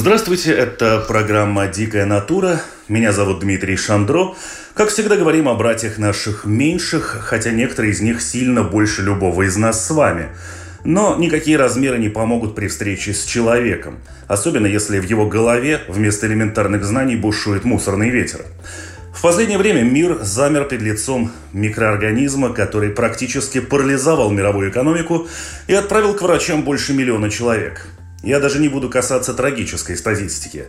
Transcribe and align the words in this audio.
Здравствуйте, 0.00 0.52
это 0.52 1.04
программа 1.08 1.66
«Дикая 1.66 2.06
натура». 2.06 2.60
Меня 2.86 3.10
зовут 3.10 3.40
Дмитрий 3.40 3.74
Шандро. 3.74 4.36
Как 4.72 4.90
всегда 4.90 5.16
говорим 5.16 5.48
о 5.48 5.54
братьях 5.54 5.98
наших 5.98 6.44
меньших, 6.44 7.18
хотя 7.24 7.50
некоторые 7.50 7.90
из 7.90 8.00
них 8.00 8.22
сильно 8.22 8.62
больше 8.62 9.02
любого 9.02 9.42
из 9.42 9.56
нас 9.56 9.84
с 9.84 9.90
вами. 9.90 10.28
Но 10.84 11.16
никакие 11.16 11.56
размеры 11.56 11.98
не 11.98 12.10
помогут 12.10 12.54
при 12.54 12.68
встрече 12.68 13.12
с 13.12 13.24
человеком, 13.24 13.98
особенно 14.28 14.66
если 14.66 15.00
в 15.00 15.04
его 15.04 15.26
голове 15.26 15.80
вместо 15.88 16.28
элементарных 16.28 16.84
знаний 16.84 17.16
бушует 17.16 17.64
мусорный 17.64 18.10
ветер. 18.10 18.42
В 19.12 19.20
последнее 19.20 19.58
время 19.58 19.82
мир 19.82 20.20
замер 20.22 20.66
перед 20.66 20.82
лицом 20.82 21.32
микроорганизма, 21.52 22.50
который 22.50 22.90
практически 22.90 23.58
парализовал 23.58 24.30
мировую 24.30 24.70
экономику 24.70 25.26
и 25.66 25.74
отправил 25.74 26.14
к 26.14 26.22
врачам 26.22 26.62
больше 26.62 26.94
миллиона 26.94 27.30
человек– 27.30 27.84
я 28.22 28.40
даже 28.40 28.58
не 28.58 28.68
буду 28.68 28.88
касаться 28.90 29.32
трагической 29.32 29.96
статистики. 29.96 30.64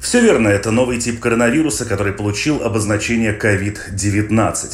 Все 0.00 0.20
верно, 0.20 0.48
это 0.48 0.70
новый 0.70 0.98
тип 0.98 1.18
коронавируса, 1.18 1.86
который 1.86 2.12
получил 2.12 2.62
обозначение 2.62 3.36
COVID-19. 3.36 4.72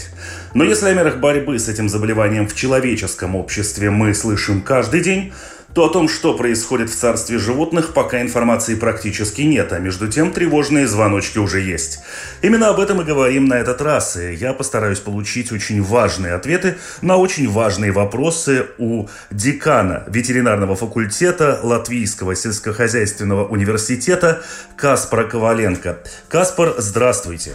Но 0.54 0.64
если 0.64 0.88
о 0.88 0.94
мерах 0.94 1.18
борьбы 1.18 1.58
с 1.58 1.68
этим 1.68 1.88
заболеванием 1.88 2.48
в 2.48 2.54
человеческом 2.54 3.36
обществе 3.36 3.90
мы 3.90 4.12
слышим 4.12 4.60
каждый 4.62 5.02
день, 5.02 5.32
то 5.76 5.84
о 5.84 5.90
том, 5.90 6.08
что 6.08 6.32
происходит 6.32 6.88
в 6.88 6.96
царстве 6.96 7.38
животных, 7.38 7.92
пока 7.92 8.22
информации 8.22 8.76
практически 8.76 9.42
нет, 9.42 9.74
а 9.74 9.78
между 9.78 10.08
тем 10.08 10.32
тревожные 10.32 10.86
звоночки 10.86 11.36
уже 11.36 11.60
есть. 11.60 11.98
Именно 12.40 12.70
об 12.70 12.80
этом 12.80 13.02
и 13.02 13.04
говорим 13.04 13.44
на 13.44 13.58
этот 13.58 13.82
раз, 13.82 14.16
и 14.16 14.32
я 14.32 14.54
постараюсь 14.54 15.00
получить 15.00 15.52
очень 15.52 15.82
важные 15.82 16.32
ответы 16.32 16.78
на 17.02 17.18
очень 17.18 17.46
важные 17.46 17.92
вопросы 17.92 18.68
у 18.78 19.08
декана 19.30 20.04
ветеринарного 20.06 20.76
факультета 20.76 21.60
Латвийского 21.62 22.34
сельскохозяйственного 22.34 23.46
университета 23.46 24.42
Каспара 24.78 25.24
Коваленко. 25.24 25.98
Каспар, 26.30 26.72
здравствуйте. 26.78 27.52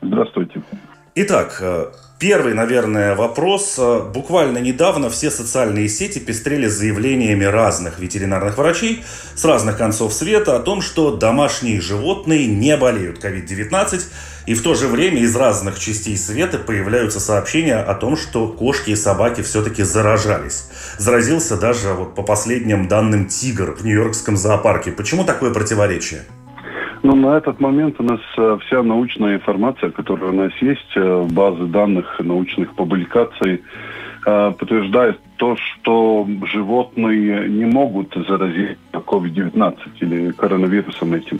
Здравствуйте. 0.00 0.62
Итак, 1.16 1.58
э, 1.60 1.88
Первый, 2.18 2.52
наверное, 2.52 3.14
вопрос. 3.14 3.78
Буквально 4.12 4.58
недавно 4.58 5.08
все 5.08 5.30
социальные 5.30 5.88
сети 5.88 6.18
пестрели 6.18 6.66
заявлениями 6.66 7.44
разных 7.44 8.00
ветеринарных 8.00 8.58
врачей 8.58 9.04
с 9.36 9.44
разных 9.44 9.78
концов 9.78 10.12
света 10.12 10.56
о 10.56 10.58
том, 10.58 10.80
что 10.80 11.16
домашние 11.16 11.80
животные 11.80 12.48
не 12.48 12.76
болеют 12.76 13.24
COVID-19, 13.24 14.02
и 14.46 14.54
в 14.54 14.62
то 14.62 14.74
же 14.74 14.88
время 14.88 15.20
из 15.20 15.36
разных 15.36 15.78
частей 15.78 16.16
света 16.16 16.58
появляются 16.58 17.20
сообщения 17.20 17.76
о 17.76 17.94
том, 17.94 18.16
что 18.16 18.48
кошки 18.48 18.90
и 18.90 18.96
собаки 18.96 19.42
все-таки 19.42 19.84
заражались. 19.84 20.64
Заразился 20.98 21.56
даже, 21.56 21.92
вот 21.92 22.16
по 22.16 22.22
последним 22.24 22.88
данным, 22.88 23.26
тигр 23.26 23.76
в 23.76 23.84
Нью-Йоркском 23.84 24.36
зоопарке. 24.36 24.90
Почему 24.90 25.22
такое 25.22 25.52
противоречие? 25.54 26.24
Ну, 27.02 27.14
на 27.14 27.36
этот 27.36 27.60
момент 27.60 28.00
у 28.00 28.02
нас 28.02 28.20
э, 28.36 28.58
вся 28.66 28.82
научная 28.82 29.36
информация, 29.36 29.90
которая 29.90 30.30
у 30.30 30.34
нас 30.34 30.52
есть, 30.60 30.96
э, 30.96 31.26
базы 31.30 31.66
данных 31.66 32.18
научных 32.18 32.74
публикаций, 32.74 33.62
э, 34.26 34.52
подтверждает 34.58 35.20
то, 35.36 35.56
что 35.56 36.26
животные 36.52 37.48
не 37.48 37.66
могут 37.66 38.14
заразить 38.14 38.78
COVID-19 38.92 39.76
или 40.00 40.32
коронавирусом 40.32 41.14
этим. 41.14 41.38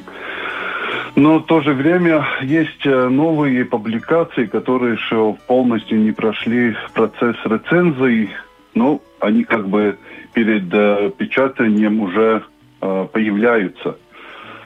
Но 1.16 1.40
в 1.40 1.46
то 1.46 1.60
же 1.60 1.72
время 1.72 2.24
есть 2.42 2.84
новые 2.84 3.64
публикации, 3.64 4.46
которые 4.46 4.94
еще 4.94 5.34
полностью 5.48 5.98
не 5.98 6.12
прошли 6.12 6.76
процесс 6.94 7.36
рецензии, 7.44 8.30
но 8.74 9.00
они 9.18 9.42
как 9.42 9.68
бы 9.68 9.98
перед 10.32 10.68
печатанием 11.16 12.00
уже 12.00 12.44
появляются 12.78 13.96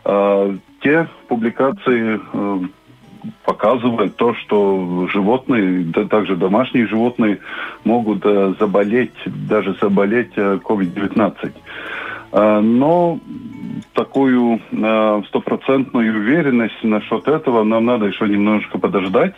те 0.05 1.09
публикации 1.29 2.21
э, 2.33 2.61
показывают 3.45 4.17
то, 4.17 4.35
что 4.35 5.09
животные, 5.13 5.85
да, 5.85 6.05
также 6.05 6.37
домашние 6.37 6.87
животные, 6.87 7.39
могут 7.85 8.25
э, 8.25 8.55
заболеть, 8.59 9.15
даже 9.27 9.77
заболеть 9.81 10.33
э, 10.37 10.59
COVID-19. 10.63 11.53
Э, 12.33 12.61
но 12.61 13.19
такую 13.95 14.61
стопроцентную 15.29 16.15
уверенность 16.17 16.83
насчет 16.83 17.27
этого 17.29 17.65
нам 17.65 17.85
надо 17.85 18.07
еще 18.07 18.29
немножко 18.29 18.79
подождать. 18.79 19.35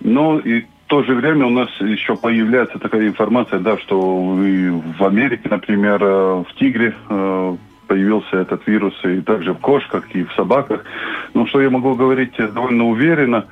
Но 0.00 0.38
и 0.38 0.62
в 0.62 0.66
то 0.86 1.02
же 1.02 1.14
время 1.14 1.46
у 1.46 1.50
нас 1.50 1.68
еще 1.80 2.16
появляется 2.16 2.78
такая 2.78 3.06
информация, 3.06 3.60
да, 3.60 3.78
что 3.78 4.00
в 4.00 5.04
Америке, 5.04 5.48
например, 5.48 5.98
в 6.02 6.46
Тигре 6.58 6.94
появился 7.90 8.36
этот 8.36 8.64
вирус 8.68 8.94
и 9.02 9.20
также 9.20 9.52
в 9.52 9.58
кошках, 9.58 10.04
и 10.14 10.22
в 10.22 10.32
собаках. 10.34 10.84
Но 11.34 11.44
что 11.46 11.60
я 11.60 11.70
могу 11.70 11.96
говорить 11.96 12.36
довольно 12.36 12.84
уверенно, 12.84 13.46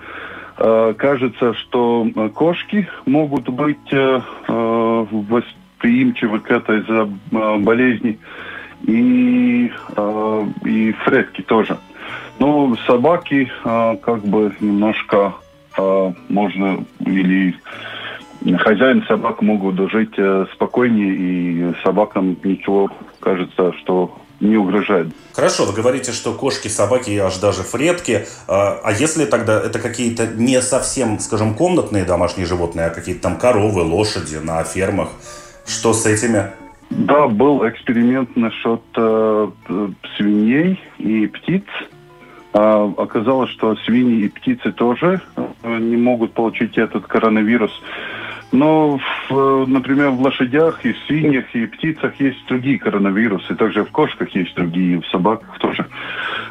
э, 0.59 0.94
кажется, 0.97 1.54
что 1.54 2.06
э, 2.06 2.28
кошки 2.28 2.88
могут 3.04 3.48
быть 3.48 3.93
э, 3.93 4.21
восприимчивы 4.47 6.38
к 6.38 6.53
этой 6.53 6.84
болезни, 7.59 8.21
и, 8.84 9.72
и 10.65 10.93
фредки 11.04 11.43
тоже. 11.43 11.77
Но 12.38 12.77
собаки 12.87 13.50
как 13.65 14.21
бы 14.21 14.54
немножко 14.60 15.34
можно 16.28 16.84
или 17.04 17.56
хозяин 18.59 19.03
собак 19.09 19.43
могут 19.43 19.91
жить 19.91 20.15
спокойнее, 20.54 21.15
и 21.15 21.75
собакам 21.82 22.37
ничего 22.44 22.88
кажется, 23.21 23.72
что 23.78 24.16
не 24.41 24.56
угрожает. 24.56 25.09
Хорошо, 25.32 25.65
вы 25.65 25.72
говорите, 25.72 26.12
что 26.12 26.32
кошки, 26.32 26.69
собаки, 26.69 27.16
аж 27.19 27.37
даже 27.38 27.62
фредки. 27.62 28.26
А, 28.47 28.81
а 28.82 28.93
если 28.93 29.25
тогда 29.25 29.60
это 29.60 29.78
какие-то 29.78 30.26
не 30.26 30.60
совсем, 30.62 31.19
скажем, 31.19 31.54
комнатные 31.54 32.04
домашние 32.04 32.47
животные, 32.47 32.87
а 32.87 32.91
какие-то 32.91 33.22
там 33.22 33.37
коровы, 33.37 33.82
лошади 33.82 34.37
на 34.37 34.62
фермах? 34.65 35.10
Что 35.66 35.93
с 35.93 36.06
этими? 36.06 36.50
Да, 36.91 37.28
был 37.28 37.69
эксперимент 37.69 38.34
насчет 38.37 38.81
э, 38.97 39.48
свиней 40.16 40.81
и 40.98 41.27
птиц. 41.27 41.65
А, 42.54 42.93
оказалось, 42.97 43.50
что 43.50 43.77
свиньи 43.77 44.25
и 44.25 44.28
птицы 44.28 44.72
тоже 44.72 45.21
э, 45.37 45.78
не 45.78 45.97
могут 45.97 46.32
получить 46.32 46.78
этот 46.78 47.06
коронавирус. 47.06 47.72
Но, 48.50 48.98
в, 49.28 49.66
например, 49.66 50.10
в 50.10 50.22
лошадях 50.22 50.84
и 50.84 50.94
свиньях 51.06 51.54
и 51.54 51.66
птицах 51.66 52.19
есть 52.19 52.47
другие 52.48 52.78
коронавирусы. 52.78 53.54
Также 53.54 53.84
в 53.84 53.91
кошках 53.91 54.34
есть 54.34 54.54
другие, 54.54 55.00
в 55.00 55.06
собаках 55.09 55.59
тоже. 55.59 55.86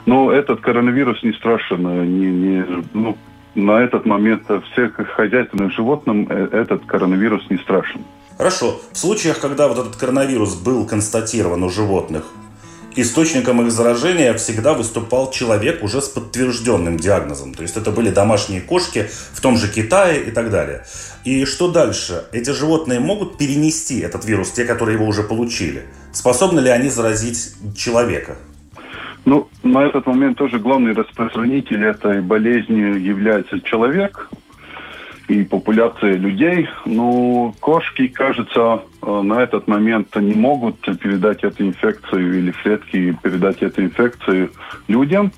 Но 0.06 0.32
этот 0.32 0.62
коронавирус 0.62 1.24
не 1.24 1.34
страшен. 1.34 1.82
Не, 2.20 2.28
не, 2.28 2.66
ну, 2.94 3.18
на 3.56 3.82
этот 3.82 4.06
момент 4.06 4.44
всех 4.72 4.96
хозяйственных 5.16 5.74
животным 5.74 6.28
э, 6.30 6.50
этот 6.52 6.86
коронавирус 6.86 7.50
не 7.50 7.58
страшен. 7.58 8.02
Хорошо. 8.38 8.80
В 8.92 8.98
случаях, 8.98 9.40
когда 9.40 9.68
вот 9.68 9.80
этот 9.80 9.96
коронавирус 9.96 10.56
был 10.56 10.86
констатирован 10.86 11.64
у 11.64 11.70
животных, 11.70 12.26
источником 13.02 13.62
их 13.62 13.72
заражения 13.72 14.34
всегда 14.34 14.74
выступал 14.74 15.32
человек 15.32 15.84
уже 15.84 16.02
с 16.02 16.08
подтвержденным 16.08 16.98
диагнозом. 16.98 17.54
То 17.54 17.64
есть 17.64 17.78
это 17.78 17.92
были 17.92 18.10
домашние 18.10 18.62
кошки 18.62 19.08
в 19.34 19.42
том 19.42 19.58
же 19.58 19.72
Китае 19.72 20.24
и 20.24 20.32
так 20.32 20.50
далее. 20.50 20.86
И 21.24 21.46
что 21.46 21.72
дальше? 21.72 22.26
Эти 22.32 22.52
животные 22.52 23.00
могут 23.00 23.38
перенести 23.38 24.00
этот 24.00 24.26
вирус, 24.26 24.52
те, 24.52 24.66
которые 24.66 24.96
его 24.96 25.06
уже 25.06 25.24
получили? 25.24 25.86
Способны 26.12 26.60
ли 26.60 26.70
они 26.70 26.90
заразить 26.90 27.54
человека? 27.76 28.38
Ну, 29.26 29.50
на 29.62 29.86
этот 29.86 30.06
момент 30.06 30.38
тоже 30.38 30.58
главный 30.58 30.94
распространитель 30.94 31.84
этой 31.84 32.22
болезни 32.22 32.98
является 32.98 33.60
человек 33.60 34.30
и 35.28 35.44
популяция 35.44 36.14
людей. 36.14 36.68
Но 36.86 37.54
кошки, 37.60 38.08
кажется, 38.08 38.84
э, 39.02 39.22
на 39.22 39.42
этот 39.42 39.68
момент 39.68 40.16
не 40.16 40.34
могут 40.34 40.80
передать 41.00 41.44
эту 41.44 41.66
инфекцию 41.66 42.40
или 42.40 42.52
клетки 42.52 43.18
передать 43.22 43.62
эту 43.62 43.84
инфекцию 43.84 44.52
людям. 44.88 45.32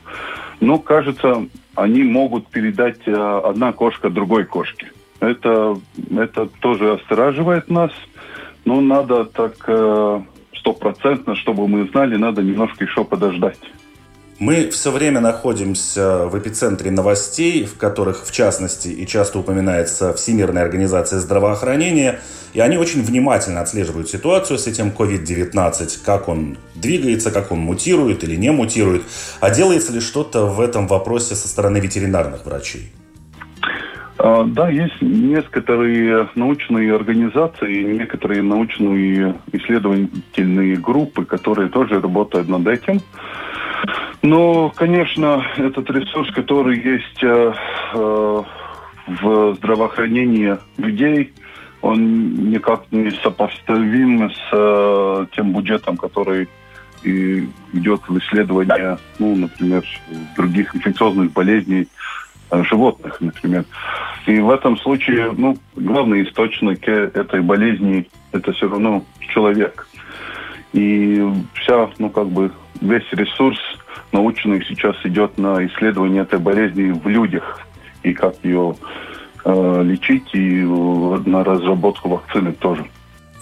Но, 0.59 0.77
кажется, 0.77 1.47
они 1.75 2.03
могут 2.03 2.47
передать 2.47 2.99
э, 3.05 3.41
одна 3.43 3.71
кошка 3.71 4.09
другой 4.09 4.45
кошке. 4.45 4.91
Это, 5.19 5.77
это 6.11 6.47
тоже 6.61 6.93
остораживает 6.93 7.69
нас. 7.69 7.91
Но 8.65 8.81
надо 8.81 9.25
так 9.25 9.53
э, 9.67 10.21
стопроцентно, 10.55 11.35
чтобы 11.35 11.67
мы 11.67 11.87
знали, 11.87 12.15
надо 12.15 12.43
немножко 12.43 12.83
еще 12.83 13.03
подождать. 13.03 13.59
Мы 14.39 14.69
все 14.69 14.91
время 14.91 15.19
находимся 15.19 16.27
в 16.27 16.39
эпицентре 16.39 16.91
новостей, 16.91 17.65
в 17.65 17.77
которых, 17.77 18.25
в 18.25 18.31
частности, 18.31 18.87
и 18.87 19.05
часто 19.05 19.39
упоминается 19.39 20.13
Всемирная 20.13 20.63
организация 20.63 21.19
здравоохранения, 21.19 22.21
и 22.53 22.61
они 22.61 22.77
очень 22.77 23.01
внимательно 23.01 23.59
отслеживают 23.59 24.09
ситуацию 24.09 24.57
с 24.57 24.65
этим 24.65 24.93
COVID-19, 24.97 26.05
как 26.05 26.29
он 26.29 26.57
двигается, 26.73 27.31
как 27.31 27.51
он 27.51 27.59
мутирует 27.59 28.23
или 28.23 28.37
не 28.37 28.53
мутирует, 28.53 29.03
а 29.41 29.49
делается 29.49 29.91
ли 29.91 29.99
что-то 29.99 30.45
в 30.45 30.61
этом 30.61 30.87
вопросе 30.87 31.35
со 31.35 31.49
стороны 31.49 31.79
ветеринарных 31.79 32.45
врачей? 32.45 32.93
А, 34.19 34.45
да, 34.45 34.69
есть 34.69 35.01
некоторые 35.01 36.29
научные 36.35 36.95
организации, 36.95 37.83
некоторые 37.83 38.41
научные 38.41 39.35
исследовательные 39.51 40.77
группы, 40.77 41.25
которые 41.25 41.67
тоже 41.67 41.99
работают 41.99 42.47
над 42.47 42.67
этим. 42.67 43.01
Ну, 44.21 44.71
конечно, 44.75 45.45
этот 45.57 45.89
ресурс, 45.91 46.29
который 46.33 46.77
есть 46.77 47.23
э, 47.23 47.53
э, 47.93 48.43
в 49.07 49.55
здравоохранении 49.55 50.57
людей, 50.77 51.33
он 51.81 52.49
никак 52.49 52.83
не 52.91 53.11
сопоставим 53.11 54.29
с 54.29 54.49
э, 54.51 55.25
тем 55.33 55.53
бюджетом, 55.53 55.95
который 55.95 56.49
и 57.01 57.47
идет 57.71 58.01
в 58.09 58.17
исследование, 58.17 58.97
ну, 59.19 59.37
например, 59.37 59.85
других 60.35 60.75
инфекциозных 60.75 61.31
болезней 61.31 61.87
э, 62.51 62.63
животных, 62.63 63.21
например. 63.21 63.63
И 64.25 64.37
в 64.39 64.49
этом 64.49 64.77
случае, 64.79 65.31
ну, 65.31 65.57
главный 65.77 66.23
источник 66.23 66.85
этой 66.89 67.39
болезни– 67.39 68.09
это 68.33 68.51
все 68.51 68.67
равно 68.67 69.05
человек. 69.33 69.87
И 70.73 71.25
вся, 71.53 71.89
ну, 71.99 72.09
как 72.09 72.27
бы, 72.27 72.51
весь 72.81 73.09
ресурс 73.13 73.57
научный 74.11 74.63
сейчас 74.65 74.95
идет 75.03 75.37
на 75.37 75.65
исследование 75.67 76.23
этой 76.23 76.39
болезни 76.39 76.91
в 76.91 77.07
людях 77.07 77.59
и 78.03 78.13
как 78.13 78.35
ее 78.43 78.75
э, 79.45 79.81
лечить, 79.83 80.33
и 80.33 80.61
на 81.29 81.43
разработку 81.43 82.09
вакцины 82.09 82.53
тоже. 82.53 82.85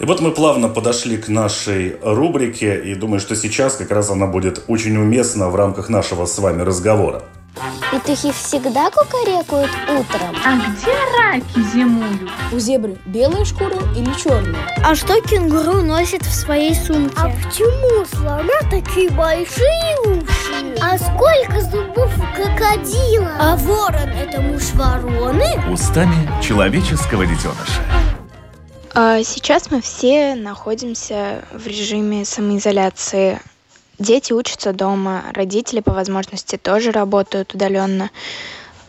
И 0.00 0.04
вот 0.04 0.20
мы 0.20 0.30
плавно 0.30 0.68
подошли 0.68 1.16
к 1.16 1.28
нашей 1.28 1.96
рубрике, 2.02 2.80
и 2.80 2.94
думаю, 2.94 3.18
что 3.18 3.34
сейчас 3.34 3.76
как 3.76 3.90
раз 3.90 4.10
она 4.10 4.26
будет 4.26 4.64
очень 4.68 4.96
уместна 4.96 5.48
в 5.48 5.56
рамках 5.56 5.88
нашего 5.88 6.24
с 6.26 6.38
вами 6.38 6.62
разговора. 6.62 7.24
Петухи 7.90 8.32
всегда 8.32 8.90
кукарекают 8.90 9.70
утром. 9.88 10.36
А 10.44 10.56
где 10.56 10.92
раки 11.18 11.60
зимуют? 11.72 12.30
У 12.52 12.58
зебры 12.58 12.96
белая 13.06 13.44
шкура 13.44 13.78
или 13.96 14.12
черная? 14.14 14.76
А 14.84 14.94
что 14.94 15.20
кенгуру 15.22 15.82
носит 15.82 16.22
в 16.22 16.32
своей 16.32 16.74
сумке? 16.74 17.14
А 17.16 17.30
почему 17.30 18.04
слона 18.04 18.60
такие 18.70 19.10
большие 19.10 19.96
уши? 20.04 20.76
А 20.80 20.98
сколько 20.98 21.60
зубов 21.62 22.12
у 22.16 22.36
крокодила? 22.36 23.36
А 23.40 23.56
ворон 23.56 24.08
это 24.10 24.40
муж 24.40 24.70
вороны? 24.74 25.44
Устами 25.70 26.30
человеческого 26.42 27.26
детеныша. 27.26 27.82
А 28.94 29.22
сейчас 29.22 29.70
мы 29.70 29.80
все 29.80 30.34
находимся 30.34 31.44
в 31.52 31.66
режиме 31.66 32.24
самоизоляции 32.24 33.40
Дети 33.98 34.32
учатся 34.32 34.72
дома, 34.72 35.24
родители 35.32 35.80
по 35.80 35.92
возможности 35.92 36.56
тоже 36.56 36.92
работают 36.92 37.54
удаленно. 37.54 38.10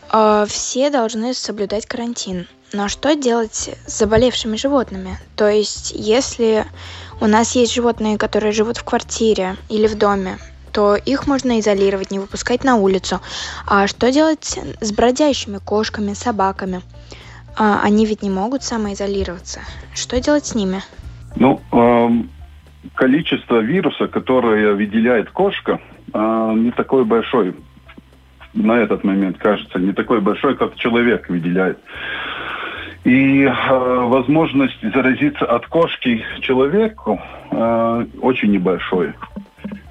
А, 0.08 0.46
все 0.46 0.90
должны 0.90 1.34
соблюдать 1.34 1.86
карантин. 1.86 2.46
Но 2.72 2.88
что 2.88 3.16
делать 3.16 3.70
с 3.86 3.98
заболевшими 3.98 4.56
животными? 4.56 5.18
То 5.34 5.48
есть, 5.48 5.92
если 5.96 6.64
у 7.20 7.26
нас 7.26 7.56
есть 7.56 7.74
животные, 7.74 8.18
которые 8.18 8.52
живут 8.52 8.76
в 8.76 8.84
квартире 8.84 9.56
или 9.68 9.88
в 9.88 9.98
доме, 9.98 10.38
то 10.70 10.94
их 10.94 11.26
можно 11.26 11.58
изолировать, 11.58 12.12
не 12.12 12.20
выпускать 12.20 12.62
на 12.62 12.76
улицу. 12.76 13.20
А 13.66 13.88
что 13.88 14.12
делать 14.12 14.60
с 14.80 14.92
бродящими 14.92 15.58
кошками, 15.58 16.14
собаками? 16.14 16.82
А, 17.56 17.80
они 17.82 18.06
ведь 18.06 18.22
не 18.22 18.30
могут 18.30 18.62
самоизолироваться. 18.62 19.60
Что 19.92 20.20
делать 20.20 20.46
с 20.46 20.54
ними? 20.54 20.84
Ну, 21.34 21.60
эм, 21.72 22.30
количество 22.94 23.60
вируса, 23.60 24.08
которое 24.08 24.74
выделяет 24.74 25.30
кошка, 25.30 25.80
а, 26.12 26.52
не 26.54 26.70
такое 26.70 27.04
большое. 27.04 27.54
На 28.52 28.78
этот 28.78 29.04
момент 29.04 29.38
кажется 29.38 29.78
не 29.78 29.92
такой 29.92 30.20
большой, 30.20 30.56
как 30.56 30.74
человек 30.76 31.28
выделяет. 31.28 31.78
И 33.04 33.44
э, 33.44 33.50
возможность 33.50 34.78
заразиться 34.82 35.46
от 35.46 35.66
кошки 35.66 36.22
человеку 36.40 37.18
э, 37.50 38.06
очень 38.20 38.50
небольшой. 38.50 39.14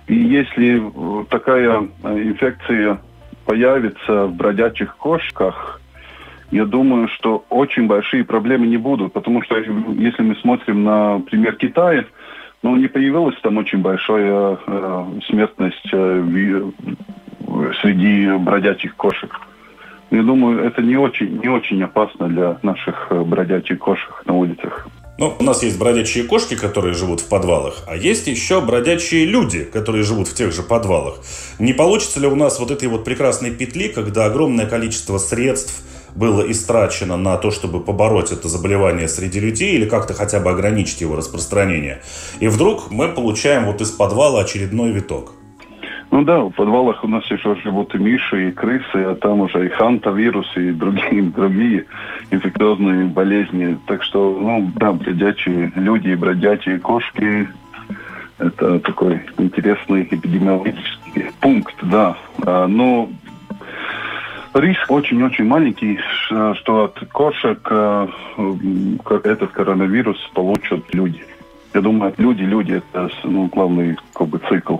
И 0.08 0.16
если 0.16 0.84
такая 1.30 1.88
инфекция 2.04 3.00
появится 3.46 4.26
в 4.26 4.36
бродячих 4.36 4.96
кошках, 4.98 5.80
я 6.52 6.66
думаю, 6.66 7.08
что 7.10 7.46
очень 7.50 7.88
большие 7.88 8.24
проблемы 8.24 8.68
не 8.68 8.78
будут. 8.78 9.14
Потому 9.14 9.42
что 9.44 9.58
если 9.58 10.22
мы 10.22 10.36
смотрим 10.38 10.84
на 10.84 11.20
пример 11.20 11.56
Китая, 11.56 12.06
ну, 12.62 12.76
не 12.76 12.88
появилась 12.88 13.36
там 13.42 13.58
очень 13.58 13.80
большая 13.80 14.58
э, 14.66 15.06
смертность 15.28 15.90
э, 15.92 16.72
среди 17.82 18.38
бродячих 18.38 18.96
кошек. 18.96 19.40
Я 20.12 20.24
думаю, 20.24 20.64
это 20.66 20.82
не 20.82 20.98
очень, 20.98 21.40
не 21.40 21.50
очень 21.50 21.82
опасно 21.84 22.28
для 22.28 22.58
наших 22.64 23.08
э, 23.12 23.22
бродячих 23.22 23.80
кошек 23.80 24.24
на 24.26 24.34
улицах. 24.34 24.88
Ну, 25.20 25.36
у 25.38 25.44
нас 25.44 25.64
есть 25.64 25.78
бродячие 25.78 26.24
кошки, 26.24 26.56
которые 26.56 26.94
живут 26.94 27.20
в 27.20 27.28
подвалах, 27.28 27.84
а 27.88 27.96
есть 27.96 28.28
еще 28.28 28.62
бродячие 28.62 29.26
люди, 29.26 29.66
которые 29.66 30.04
живут 30.04 30.30
в 30.30 30.34
тех 30.34 30.54
же 30.54 30.64
подвалах. 30.64 31.20
Не 31.60 31.74
получится 31.74 32.22
ли 32.22 32.28
у 32.28 32.36
нас 32.36 32.58
вот 32.60 32.72
этой 32.72 32.88
вот 32.88 33.04
прекрасной 33.04 33.52
петли, 33.52 33.90
когда 33.90 34.26
огромное 34.26 34.66
количество 34.66 35.18
средств, 35.18 35.84
было 36.16 36.50
истрачено 36.50 37.18
на 37.18 37.38
то, 37.38 37.52
чтобы 37.52 37.80
побороть 37.80 38.32
это 38.32 38.48
заболевание 38.48 39.08
среди 39.08 39.40
людей 39.40 39.76
или 39.76 39.86
как-то 39.88 40.14
хотя 40.14 40.40
бы 40.40 40.50
ограничить 40.50 41.02
его 41.02 41.16
распространение. 41.16 42.02
И 42.40 42.48
вдруг 42.48 42.92
мы 42.92 43.10
получаем 43.10 43.66
вот 43.66 43.82
из 43.82 43.92
подвала 43.92 44.42
очередной 44.42 44.92
виток. 44.92 45.34
Ну 46.12 46.24
да, 46.24 46.40
в 46.40 46.50
подвалах 46.52 47.04
у 47.04 47.08
нас 47.08 47.24
еще 47.30 47.56
живут 47.64 47.94
и 47.94 48.00
миши, 48.00 48.50
и 48.50 48.52
крысы, 48.52 48.96
а 48.96 49.16
там 49.16 49.42
уже 49.42 49.68
и 49.68 49.70
хантавирус, 49.70 50.58
и 50.58 50.72
другие, 50.72 51.22
другие 51.36 51.86
инфекциозные 52.32 53.06
болезни. 53.06 53.78
Так 53.86 54.04
что, 54.04 54.38
ну 54.42 54.72
да, 54.76 54.92
бродячие 54.92 55.72
люди 55.76 56.10
и 56.10 56.16
бродячие 56.16 56.80
кошки– 56.80 57.48
это 58.40 58.80
такой 58.80 59.22
интересный 59.38 60.04
эпидемиологический 60.04 61.32
пункт, 61.42 61.76
да. 61.84 62.18
А, 62.46 62.68
но 62.68 63.10
Риск 64.54 64.90
очень-очень 64.90 65.46
маленький, 65.46 66.00
что 66.28 66.86
от 66.86 67.00
кошек 67.12 67.60
э, 67.70 68.08
этот 69.24 69.52
коронавирус 69.52 70.18
получат 70.34 70.84
люди. 70.94 71.24
Я 71.74 71.82
думаю, 71.82 72.14
люди, 72.18 72.42
люди– 72.42 72.82
это 72.94 73.10
ну, 73.24 73.48
главный 73.48 73.96
как 74.14 74.28
бы, 74.28 74.40
цикл. 74.50 74.78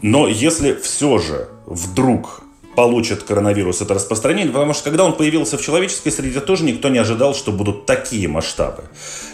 Но 0.00 0.26
если 0.26 0.72
все 0.72 1.18
же 1.18 1.48
вдруг 1.66 2.42
получит 2.74 3.24
коронавирус 3.24 3.82
это 3.82 3.94
распространение, 3.94 4.52
потому 4.52 4.72
что 4.72 4.84
когда 4.84 5.04
он 5.04 5.14
появился 5.14 5.58
в 5.58 5.62
человеческой 5.62 6.10
среде, 6.10 6.40
тоже 6.40 6.64
никто 6.64 6.88
не 6.88 6.98
ожидал, 6.98 7.34
что 7.34 7.52
будут 7.52 7.84
такие 7.84 8.26
масштабы. 8.26 8.84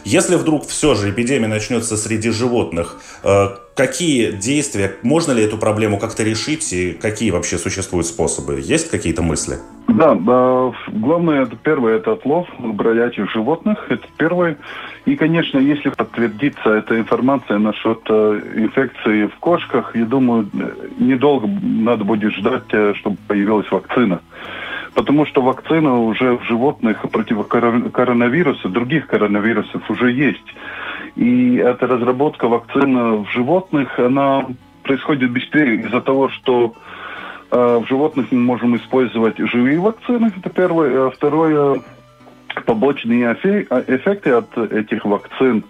Если 0.04 0.34
вдруг 0.34 0.66
все 0.66 0.96
же 0.96 1.10
эпидемия 1.10 1.46
начнется 1.46 1.96
среди 1.96 2.30
животных, 2.30 3.00
э, 3.22 3.56
какие 3.76 4.32
действия, 4.32 4.96
можно 5.02 5.32
ли 5.32 5.44
эту 5.44 5.58
проблему 5.58 5.98
как-то 5.98 6.24
решить 6.24 6.72
и 6.72 6.92
какие 6.92 7.30
вообще 7.30 7.58
существуют 7.58 8.06
способы? 8.06 8.60
Есть 8.60 8.90
какие-то 8.90 9.22
мысли? 9.22 9.58
Да, 9.86 10.14
главное, 10.88 11.42
это 11.42 11.56
первое, 11.56 11.96
это 11.96 12.12
отлов 12.12 12.48
бродячих 12.58 13.30
животных, 13.30 13.86
это 13.88 14.06
первое. 14.16 14.56
И, 15.04 15.14
конечно, 15.14 15.58
если 15.58 15.90
подтвердится 15.90 16.70
эта 16.70 16.98
информация 16.98 17.58
насчет 17.58 18.00
э, 18.08 18.40
инфекции 18.56 19.26
в 19.26 19.36
кошках, 19.36 19.94
я 19.94 20.04
думаю, 20.04 20.50
недолго 20.98 21.46
надо 21.46 22.02
будет 22.04 22.32
ждать, 22.32 22.64
э, 22.72 22.94
чтобы 22.96 23.16
появилась 23.28 23.70
вакцина. 23.70 24.20
Потому 24.96 25.26
что 25.26 25.42
вакцина 25.42 26.00
уже 26.00 26.38
в 26.38 26.44
животных 26.44 27.02
против 27.10 27.46
коронавируса, 27.46 28.70
других 28.70 29.06
коронавирусов 29.06 29.90
уже 29.90 30.10
есть. 30.10 30.46
И 31.16 31.56
эта 31.56 31.86
разработка 31.86 32.48
вакцины 32.48 33.18
в 33.18 33.30
животных, 33.30 33.98
она 33.98 34.46
происходит 34.82 35.30
быстрее 35.32 35.82
из-за 35.82 36.00
того, 36.00 36.30
что 36.30 36.72
э, 37.50 37.80
в 37.84 37.86
животных 37.86 38.28
мы 38.32 38.38
можем 38.38 38.74
использовать 38.76 39.36
живые 39.36 39.78
вакцины, 39.78 40.32
это 40.34 40.48
первое. 40.48 41.08
А 41.08 41.10
второе, 41.10 41.82
побочные 42.64 43.34
эффекты 43.34 44.30
от 44.30 44.56
этих 44.56 45.04
вакцин, 45.04 45.62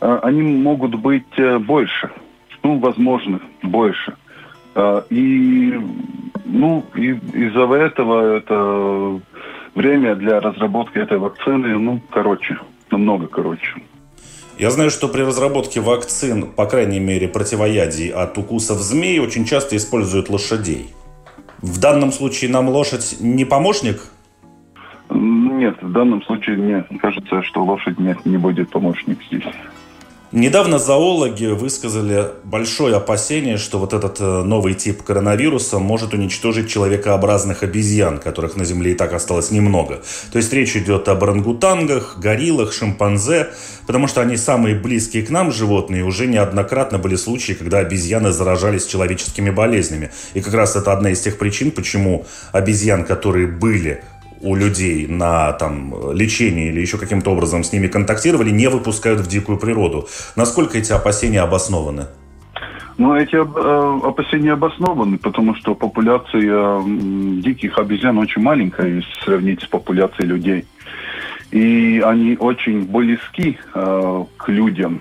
э, 0.00 0.18
они 0.22 0.42
могут 0.42 0.94
быть 0.94 1.36
э, 1.38 1.58
больше. 1.58 2.08
Ну, 2.62 2.78
возможно, 2.78 3.40
больше. 3.64 4.14
Э, 4.74 5.02
и, 5.10 5.78
ну, 6.44 6.84
из-за 6.94 7.74
этого 7.74 8.36
это 8.36 9.20
время 9.74 10.14
для 10.16 10.40
разработки 10.40 10.98
этой 10.98 11.18
вакцины, 11.18 11.78
ну, 11.78 12.00
короче, 12.10 12.58
намного 12.90 13.26
короче. 13.26 13.74
Я 14.58 14.70
знаю, 14.70 14.90
что 14.90 15.08
при 15.08 15.22
разработке 15.22 15.80
вакцин, 15.80 16.52
по 16.52 16.66
крайней 16.66 17.00
мере, 17.00 17.28
противоядий 17.28 18.10
от 18.10 18.36
укусов 18.36 18.78
змей, 18.78 19.18
очень 19.18 19.46
часто 19.46 19.76
используют 19.76 20.28
лошадей. 20.28 20.90
В 21.62 21.80
данном 21.80 22.12
случае 22.12 22.50
нам 22.50 22.68
лошадь 22.68 23.16
не 23.20 23.44
помощник? 23.44 24.02
Нет, 25.08 25.82
в 25.82 25.92
данном 25.92 26.22
случае 26.22 26.56
мне 26.56 26.84
кажется, 27.00 27.42
что 27.42 27.64
лошадь 27.64 27.98
нет, 27.98 28.24
не 28.26 28.36
будет 28.36 28.70
помощник 28.70 29.18
здесь. 29.30 29.44
Недавно 30.32 30.78
зоологи 30.78 31.46
высказали 31.46 32.26
большое 32.44 32.94
опасение, 32.94 33.56
что 33.56 33.80
вот 33.80 33.92
этот 33.92 34.20
э, 34.20 34.42
новый 34.44 34.74
тип 34.74 35.02
коронавируса 35.02 35.80
может 35.80 36.14
уничтожить 36.14 36.70
человекообразных 36.70 37.64
обезьян, 37.64 38.18
которых 38.18 38.54
на 38.54 38.64
Земле 38.64 38.92
и 38.92 38.94
так 38.94 39.12
осталось 39.12 39.50
немного. 39.50 40.02
То 40.30 40.38
есть 40.38 40.52
речь 40.52 40.76
идет 40.76 41.08
об 41.08 41.24
орангутангах, 41.24 42.20
гориллах, 42.20 42.72
шимпанзе, 42.72 43.48
потому 43.88 44.06
что 44.06 44.20
они 44.20 44.36
самые 44.36 44.76
близкие 44.76 45.24
к 45.24 45.30
нам 45.30 45.50
животные. 45.50 46.04
Уже 46.04 46.28
неоднократно 46.28 46.98
были 46.98 47.16
случаи, 47.16 47.54
когда 47.54 47.78
обезьяны 47.78 48.30
заражались 48.30 48.86
человеческими 48.86 49.50
болезнями. 49.50 50.12
И 50.34 50.40
как 50.42 50.54
раз 50.54 50.76
это 50.76 50.92
одна 50.92 51.10
из 51.10 51.20
тех 51.20 51.38
причин, 51.38 51.72
почему 51.72 52.24
обезьян, 52.52 53.04
которые 53.04 53.48
были 53.48 54.04
у 54.40 54.54
людей 54.54 55.06
на 55.06 55.52
там, 55.52 56.12
лечение 56.12 56.68
или 56.68 56.80
еще 56.80 56.98
каким-то 56.98 57.30
образом 57.30 57.62
с 57.64 57.72
ними 57.72 57.88
контактировали, 57.88 58.50
не 58.50 58.68
выпускают 58.68 59.20
в 59.20 59.28
дикую 59.28 59.58
природу. 59.58 60.08
Насколько 60.36 60.78
эти 60.78 60.92
опасения 60.92 61.40
обоснованы? 61.40 62.06
Ну, 62.98 63.14
эти 63.14 63.36
э, 63.36 64.06
опасения 64.06 64.52
обоснованы, 64.52 65.16
потому 65.16 65.54
что 65.54 65.74
популяция 65.74 66.82
диких 67.40 67.78
обезьян 67.78 68.18
очень 68.18 68.42
маленькая, 68.42 68.88
если 68.88 69.24
сравнить 69.24 69.62
с 69.62 69.66
популяцией 69.66 70.28
людей. 70.28 70.66
И 71.50 72.02
они 72.04 72.36
очень 72.38 72.84
близки 72.84 73.58
э, 73.74 74.24
к 74.36 74.48
людям 74.48 75.00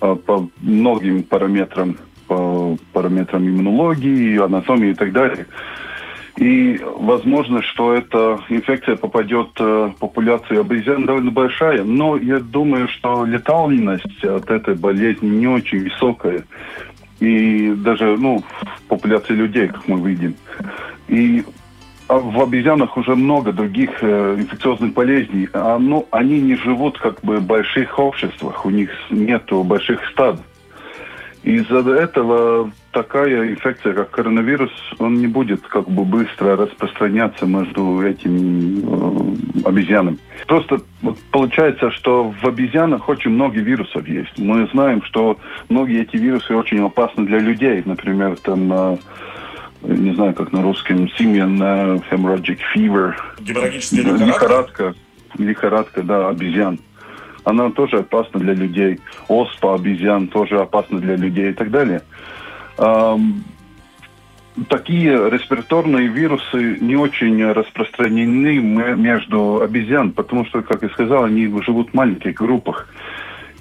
э, 0.00 0.16
по 0.24 0.48
многим 0.62 1.22
параметрам, 1.24 1.96
по 2.26 2.76
параметрам 2.92 3.46
иммунологии, 3.46 4.42
анатомии 4.42 4.90
и 4.90 4.94
так 4.94 5.12
далее. 5.12 5.46
И 6.36 6.78
возможно, 6.82 7.62
что 7.62 7.94
эта 7.94 8.38
инфекция 8.50 8.96
попадет 8.96 9.48
э, 9.58 9.90
в 9.94 9.98
популяцию 9.98 10.60
обезьян 10.60 11.06
довольно 11.06 11.30
большая, 11.30 11.82
но 11.82 12.16
я 12.16 12.40
думаю, 12.40 12.88
что 12.88 13.24
летальность 13.24 14.22
от 14.22 14.50
этой 14.50 14.74
болезни 14.74 15.28
не 15.28 15.48
очень 15.48 15.84
высокая. 15.84 16.44
И 17.20 17.72
даже 17.76 18.18
ну, 18.18 18.44
в 18.60 18.82
популяции 18.82 19.32
людей, 19.32 19.68
как 19.68 19.88
мы 19.88 20.06
видим. 20.06 20.34
И 21.08 21.42
а 22.08 22.18
в 22.18 22.40
обезьянах 22.40 22.96
уже 22.96 23.16
много 23.16 23.52
других 23.52 23.90
э, 24.00 24.36
инфекциозных 24.38 24.92
болезней. 24.92 25.48
А, 25.52 25.76
ну, 25.78 26.06
они 26.12 26.40
не 26.40 26.54
живут 26.54 26.98
как 26.98 27.20
бы 27.22 27.38
в 27.38 27.46
больших 27.46 27.98
обществах, 27.98 28.64
у 28.64 28.70
них 28.70 28.90
нет 29.10 29.42
больших 29.50 30.06
стад. 30.10 30.40
Из-за 31.42 31.78
этого 31.78 32.70
такая 32.96 33.50
инфекция, 33.50 33.92
как 33.92 34.10
коронавирус, 34.10 34.70
он 34.98 35.16
не 35.16 35.26
будет 35.26 35.60
как 35.68 35.86
бы 35.86 36.06
быстро 36.06 36.56
распространяться 36.56 37.44
между 37.44 38.00
этими 38.00 38.80
э, 38.80 39.68
обезьянами. 39.68 40.16
Просто 40.46 40.80
вот, 41.02 41.18
получается, 41.30 41.90
что 41.90 42.30
в 42.30 42.46
обезьянах 42.46 43.06
очень 43.10 43.32
много 43.32 43.60
вирусов 43.60 44.08
есть. 44.08 44.38
Мы 44.38 44.66
знаем, 44.72 45.02
что 45.02 45.38
многие 45.68 46.00
эти 46.00 46.16
вирусы 46.16 46.54
очень 46.54 46.82
опасны 46.82 47.26
для 47.26 47.38
людей. 47.38 47.82
Например, 47.84 48.34
там, 48.38 48.72
э, 48.72 48.96
не 49.82 50.14
знаю, 50.14 50.32
как 50.32 50.52
на 50.52 50.62
русском, 50.62 51.06
семьян 51.18 51.62
э, 51.62 52.00
hemorrhagic 52.10 52.60
fever. 52.74 53.12
Геморрагическая 53.40 54.04
лихорадка? 54.04 54.24
Лихорадка, 54.24 54.94
лихорадка, 55.36 56.02
да, 56.02 56.28
обезьян 56.30 56.78
она 57.44 57.70
тоже 57.70 57.98
опасна 57.98 58.40
для 58.40 58.54
людей. 58.54 58.98
Оспа 59.28 59.76
обезьян 59.76 60.26
тоже 60.26 60.58
опасна 60.58 60.98
для 60.98 61.14
людей 61.14 61.50
и 61.50 61.52
так 61.52 61.70
далее. 61.70 62.02
Такие 64.68 65.30
респираторные 65.30 66.08
вирусы 66.08 66.78
не 66.80 66.96
очень 66.96 67.44
распространены 67.52 68.58
между 68.58 69.60
обезьян, 69.60 70.12
потому 70.12 70.46
что, 70.46 70.62
как 70.62 70.82
я 70.82 70.88
сказал, 70.88 71.24
они 71.24 71.46
живут 71.62 71.90
в 71.90 71.94
маленьких 71.94 72.34
группах. 72.34 72.88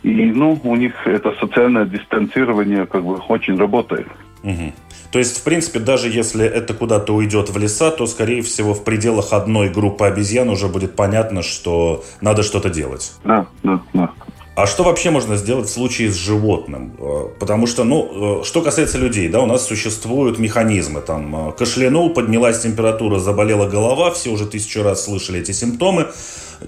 И, 0.03 0.31
ну, 0.31 0.57
у 0.63 0.75
них 0.77 0.93
это 1.05 1.33
социальное 1.39 1.85
дистанцирование 1.85 2.85
как 2.85 3.03
бы 3.03 3.15
очень 3.15 3.57
работает. 3.57 4.07
Угу. 4.43 4.73
То 5.11 5.19
есть, 5.19 5.39
в 5.39 5.43
принципе, 5.43 5.79
даже 5.79 6.09
если 6.09 6.45
это 6.45 6.73
куда-то 6.73 7.13
уйдет 7.13 7.49
в 7.49 7.57
леса, 7.57 7.91
то, 7.91 8.05
скорее 8.05 8.41
всего, 8.41 8.73
в 8.73 8.83
пределах 8.83 9.33
одной 9.33 9.69
группы 9.69 10.05
обезьян 10.05 10.49
уже 10.49 10.67
будет 10.67 10.95
понятно, 10.95 11.41
что 11.41 12.03
надо 12.21 12.43
что-то 12.43 12.69
делать. 12.69 13.13
Да, 13.23 13.47
да, 13.63 13.81
да. 13.93 14.11
А 14.55 14.67
что 14.67 14.83
вообще 14.83 15.09
можно 15.09 15.35
сделать 15.35 15.67
в 15.67 15.73
случае 15.73 16.09
с 16.09 16.15
животным? 16.15 16.93
Э, 16.97 17.27
потому 17.39 17.67
что, 17.67 17.83
ну, 17.83 18.39
э, 18.39 18.43
что 18.45 18.61
касается 18.61 18.97
людей, 18.97 19.27
да, 19.27 19.41
у 19.41 19.45
нас 19.45 19.67
существуют 19.67 20.39
механизмы. 20.39 21.01
Там 21.01 21.49
э, 21.49 21.51
кашлянул, 21.51 22.13
поднялась 22.13 22.61
температура, 22.61 23.19
заболела 23.19 23.67
голова, 23.67 24.11
все 24.11 24.29
уже 24.29 24.45
тысячу 24.45 24.81
раз 24.81 25.03
слышали 25.03 25.41
эти 25.41 25.51
симптомы. 25.51 26.07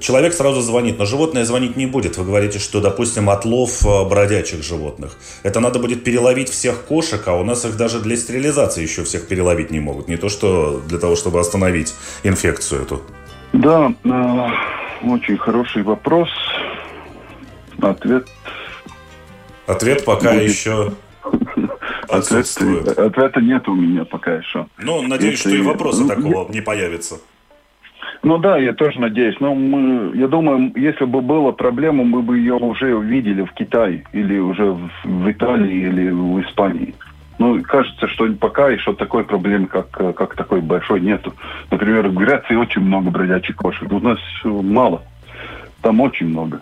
Человек 0.02 0.34
сразу 0.34 0.60
звонит, 0.60 1.00
но 1.00 1.06
животное 1.06 1.46
звонить 1.46 1.78
не 1.78 1.86
будет. 1.86 2.18
Вы 2.18 2.26
говорите, 2.26 2.60
что, 2.60 2.82
допустим, 2.82 3.30
отлов 3.30 3.82
бродячих 4.10 4.64
животных. 4.64 5.18
Это 5.44 5.62
надо 5.62 5.80
будет 5.80 6.04
переловить 6.04 6.50
всех 6.50 6.84
кошек, 6.84 7.26
а 7.26 7.36
у 7.36 7.46
нас 7.46 7.64
их 7.64 7.78
даже 7.78 8.02
для 8.02 8.18
стерилизации 8.18 8.84
еще 8.84 9.06
всех 9.06 9.30
переловить 9.30 9.72
не 9.72 9.80
могут. 9.80 10.10
Не 10.10 10.18
то, 10.18 10.28
что 10.28 10.82
для 10.90 11.00
того, 11.00 11.16
чтобы 11.16 11.40
остановить 11.40 11.96
инфекцию 12.24 12.82
эту. 12.82 13.02
Да, 13.54 13.94
очень 15.04 15.38
хороший 15.38 15.84
вопрос. 15.84 16.30
Ответ... 17.82 18.28
Ответ 19.68 20.06
пока 20.06 20.34
будет... 20.34 20.50
еще 20.50 20.92
отсутствует. 22.10 22.88
Ответ, 22.88 23.00
ответа 23.00 23.42
нет 23.42 23.68
у 23.68 23.76
меня 23.76 24.06
пока 24.06 24.36
еще. 24.36 24.68
Ну, 24.78 25.02
надеюсь, 25.02 25.46
Если... 25.46 25.50
что 25.50 25.58
и 25.58 25.62
вопроса 25.62 26.04
ну, 26.04 26.08
такого 26.08 26.52
не 26.52 26.62
появится. 26.62 27.20
Ну 28.24 28.38
да, 28.38 28.58
я 28.58 28.74
тоже 28.74 29.00
надеюсь. 29.00 29.40
Но 29.40 29.54
мы, 29.54 30.16
я 30.18 30.28
думаю, 30.28 30.72
если 30.76 31.06
бы 31.06 31.22
была 31.22 31.52
проблема, 31.52 32.04
мы 32.04 32.22
бы 32.22 32.38
ее 32.38 32.56
уже 32.56 32.96
увидели 32.96 33.44
в 33.44 33.54
Китае 33.54 34.04
или 34.14 34.38
уже 34.40 34.72
в, 34.72 34.90
в 35.04 35.32
Италии 35.32 35.88
или 35.88 36.10
в 36.10 36.42
Испании. 36.42 36.96
Ну, 37.40 37.62
кажется, 37.62 38.08
что 38.08 38.28
пока 38.34 38.70
еще 38.70 38.94
такой 38.96 39.24
проблемы, 39.24 39.68
как, 39.68 39.92
как 39.92 40.36
такой 40.36 40.62
большой, 40.62 41.02
нету. 41.02 41.34
Например, 41.70 42.08
в 42.08 42.16
Греции 42.16 42.56
очень 42.56 42.82
много 42.82 43.12
бродячих 43.12 43.56
кошек. 43.56 43.92
У 43.92 44.00
нас 44.00 44.18
мало. 44.44 45.04
Там 45.84 46.02
очень 46.02 46.28
много. 46.28 46.62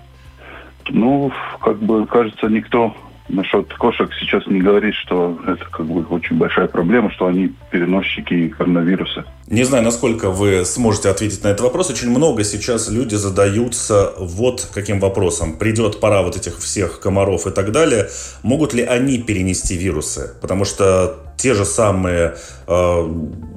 Ну, 0.89 1.31
как 1.61 1.77
бы, 1.79 2.05
кажется, 2.05 2.47
никто 2.47 2.95
насчет 3.27 3.73
кошек 3.73 4.09
сейчас 4.19 4.45
не 4.47 4.61
говорит, 4.61 4.93
что 4.95 5.37
это 5.47 5.65
как 5.65 5.85
бы 5.85 6.03
очень 6.05 6.37
большая 6.37 6.67
проблема, 6.67 7.11
что 7.11 7.27
они 7.27 7.53
переносчики 7.71 8.49
коронавируса. 8.49 9.25
Не 9.47 9.63
знаю, 9.63 9.83
насколько 9.83 10.29
вы 10.29 10.65
сможете 10.65 11.09
ответить 11.09 11.43
на 11.43 11.49
этот 11.49 11.61
вопрос. 11.61 11.89
Очень 11.89 12.09
много 12.09 12.43
сейчас 12.43 12.89
люди 12.89 13.15
задаются 13.15 14.13
вот 14.19 14.69
каким 14.73 14.99
вопросом. 14.99 15.57
Придет 15.57 15.99
пора 15.99 16.21
вот 16.21 16.35
этих 16.35 16.59
всех 16.59 16.99
комаров 16.99 17.47
и 17.47 17.51
так 17.51 17.71
далее. 17.71 18.09
Могут 18.43 18.73
ли 18.73 18.83
они 18.83 19.17
перенести 19.17 19.75
вирусы? 19.75 20.33
Потому 20.41 20.65
что 20.65 21.17
те 21.37 21.53
же 21.53 21.65
самые 21.65 22.35
э, 22.67 23.01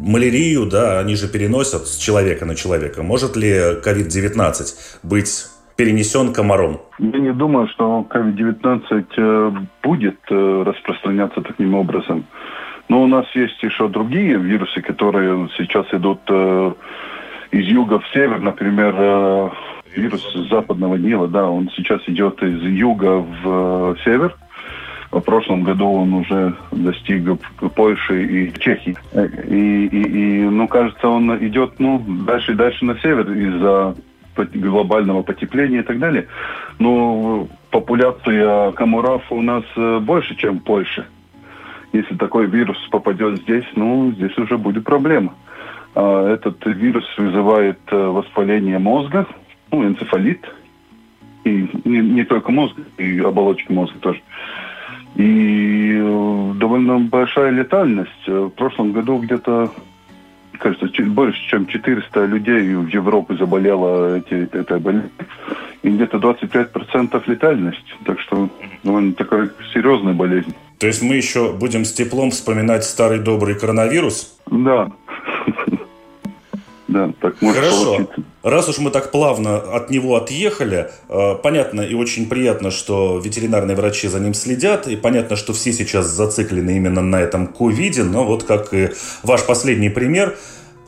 малярию, 0.01 0.67
да, 0.67 0.99
они 0.99 1.15
же 1.15 1.29
переносят 1.29 1.87
с 1.87 1.97
человека 1.97 2.45
на 2.45 2.55
человека. 2.55 3.03
Может 3.03 3.37
ли 3.37 3.51
COVID-19 3.51 4.75
быть 5.03 5.47
перенесен 5.79 6.33
комаром? 6.33 6.81
Я 6.99 7.21
не 7.21 7.33
думаю, 7.33 7.69
что 7.69 8.05
COVID-19 8.11 9.05
э, 9.17 9.53
будет 9.85 10.19
э, 10.29 10.63
распространяться 10.67 11.41
таким 11.41 11.75
образом. 11.75 12.25
Но 12.89 13.03
у 13.05 13.07
нас 13.07 13.27
есть 13.35 13.63
еще 13.63 13.89
другие 13.89 14.39
вирусы, 14.39 14.83
которые 14.83 15.49
сейчас 15.57 15.87
идут 15.93 16.19
э, 16.29 16.73
из 17.53 17.67
юга 17.67 18.01
в 18.01 18.09
север. 18.13 18.41
Например, 18.41 19.53
вирус 19.95 20.27
западного 20.51 20.97
Нила, 20.97 21.29
да, 21.29 21.49
он 21.49 21.71
сейчас 21.77 22.01
идет 22.09 22.43
из 22.43 22.61
юга 22.63 23.25
в 23.43 23.97
север. 24.05 24.35
В 25.13 25.21
прошлом 25.21 25.63
году 25.63 25.87
он 25.87 26.13
уже 26.13 26.55
достиг 26.73 27.41
Польши 27.77 28.25
и 28.25 28.53
Чехии. 28.59 28.97
И, 29.49 29.87
и, 29.87 30.03
и 30.03 30.43
ну, 30.43 30.67
кажется, 30.67 31.09
он 31.09 31.39
идет 31.47 31.79
ну, 31.79 32.05
дальше 32.27 32.53
и 32.53 32.57
дальше 32.57 32.85
на 32.85 32.99
север 32.99 33.31
из-за 33.33 33.95
глобального 34.45 35.23
потепления 35.23 35.81
и 35.81 35.83
так 35.83 35.99
далее. 35.99 36.27
Но 36.79 37.49
популяция 37.71 38.73
комаров 38.73 39.23
у 39.31 39.43
нас 39.43 39.65
э, 39.77 39.99
больше, 40.01 40.37
чем 40.37 40.59
в 40.59 40.63
Польше. 40.63 41.07
Если 41.93 42.15
такой 42.17 42.47
вирус 42.47 42.79
попадет 42.91 43.39
здесь, 43.43 43.65
ну, 43.75 44.13
здесь 44.13 44.37
уже 44.39 44.59
будет 44.59 44.85
проблема. 44.85 45.35
А 45.95 46.33
этот 46.33 46.65
вирус 46.67 47.05
вызывает 47.17 47.79
э, 47.91 47.97
воспаление 47.97 48.79
мозга, 48.79 49.27
ну, 49.71 49.85
энцефалит, 49.85 50.45
и 51.45 51.69
не, 51.85 52.01
не 52.01 52.25
только 52.25 52.53
мозг, 52.53 52.77
и 52.99 53.19
оболочки 53.21 53.73
мозга 53.73 53.99
тоже. 54.01 54.21
И 55.17 55.97
э, 55.99 56.53
довольно 56.57 56.99
большая 56.99 57.51
летальность. 57.51 58.27
В 58.27 58.51
прошлом 58.51 58.93
году 58.93 59.19
где-то 59.19 59.71
кажется, 60.59 60.89
чуть 60.91 61.09
больше, 61.09 61.41
чем 61.49 61.67
400 61.67 62.27
людей 62.27 62.75
в 62.75 62.89
Европе 62.89 63.35
заболело 63.37 64.17
эти, 64.17 64.49
этой 64.55 64.79
болезнью. 64.79 65.11
и 65.83 65.91
где-то 65.91 66.19
25% 66.19 67.23
летальность. 67.27 67.95
Так 68.05 68.21
что 68.21 68.49
довольно 68.83 69.13
такая 69.13 69.51
серьезная 69.73 70.15
болезнь. 70.15 70.55
То 70.79 70.87
есть 70.87 71.03
мы 71.03 71.17
еще 71.17 71.53
будем 71.53 71.85
с 71.85 71.93
теплом 71.93 72.31
вспоминать 72.31 72.85
старый 72.85 73.19
добрый 73.19 73.59
коронавирус? 73.59 74.39
Да. 74.51 74.91
Да, 76.89 77.13
так 77.21 77.41
может 77.43 77.61
Хорошо. 77.61 77.85
получиться. 77.85 78.23
Раз 78.43 78.69
уж 78.69 78.79
мы 78.79 78.91
так 78.91 79.11
плавно 79.11 79.59
от 79.59 79.91
него 79.91 80.17
отъехали, 80.17 80.91
э, 81.09 81.35
понятно 81.43 81.83
и 81.83 81.95
очень 81.95 82.29
приятно, 82.29 82.71
что 82.71 83.21
ветеринарные 83.23 83.77
врачи 83.77 84.09
за 84.09 84.21
ним 84.21 84.33
следят, 84.33 84.89
и 84.89 84.97
понятно, 84.97 85.37
что 85.37 85.53
все 85.53 85.73
сейчас 85.73 86.07
зациклены 86.07 86.77
именно 86.77 87.03
на 87.03 87.21
этом 87.21 87.47
ковиде, 87.47 88.05
но 88.05 88.25
вот 88.25 88.45
как 88.45 88.73
и 88.73 88.89
ваш 89.23 89.45
последний 89.45 89.91
пример, 89.91 90.37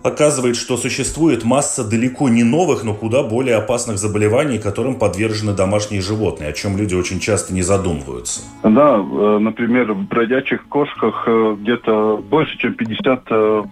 оказывает, 0.02 0.57
что 0.57 0.76
существует 0.76 1.45
масса 1.45 1.88
далеко 1.88 2.28
не 2.28 2.45
новых, 2.45 2.85
но 2.85 2.95
куда 2.95 3.23
более 3.23 3.57
опасных 3.57 3.99
заболеваний, 3.99 4.59
которым 4.59 4.99
подвержены 4.99 5.52
домашние 5.52 6.00
животные, 6.00 6.50
о 6.50 6.52
чем 6.52 6.76
люди 6.76 6.95
очень 6.95 7.21
часто 7.21 7.52
не 7.52 7.62
задумываются. 7.62 8.40
Да, 8.62 8.97
э, 8.97 9.38
например, 9.38 9.92
в 9.92 10.07
бродячих 10.07 10.66
кошках 10.69 11.25
э, 11.26 11.57
где-то 11.61 12.16
больше, 12.16 12.57
чем 12.59 12.75
50 12.75 13.23
э, 13.30 13.62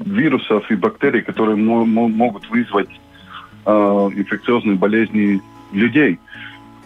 вирусов 0.00 0.70
и 0.70 0.74
бактерий, 0.74 1.22
которые 1.22 1.56
могут 1.56 2.48
вызвать 2.50 2.90
инфекциозные 3.66 4.76
болезни 4.76 5.40
людей. 5.72 6.18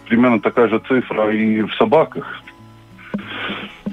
Примерно 0.07 0.39
такая 0.39 0.67
же 0.67 0.79
цифра 0.87 1.31
и 1.33 1.61
в 1.61 1.73
собаках. 1.75 2.41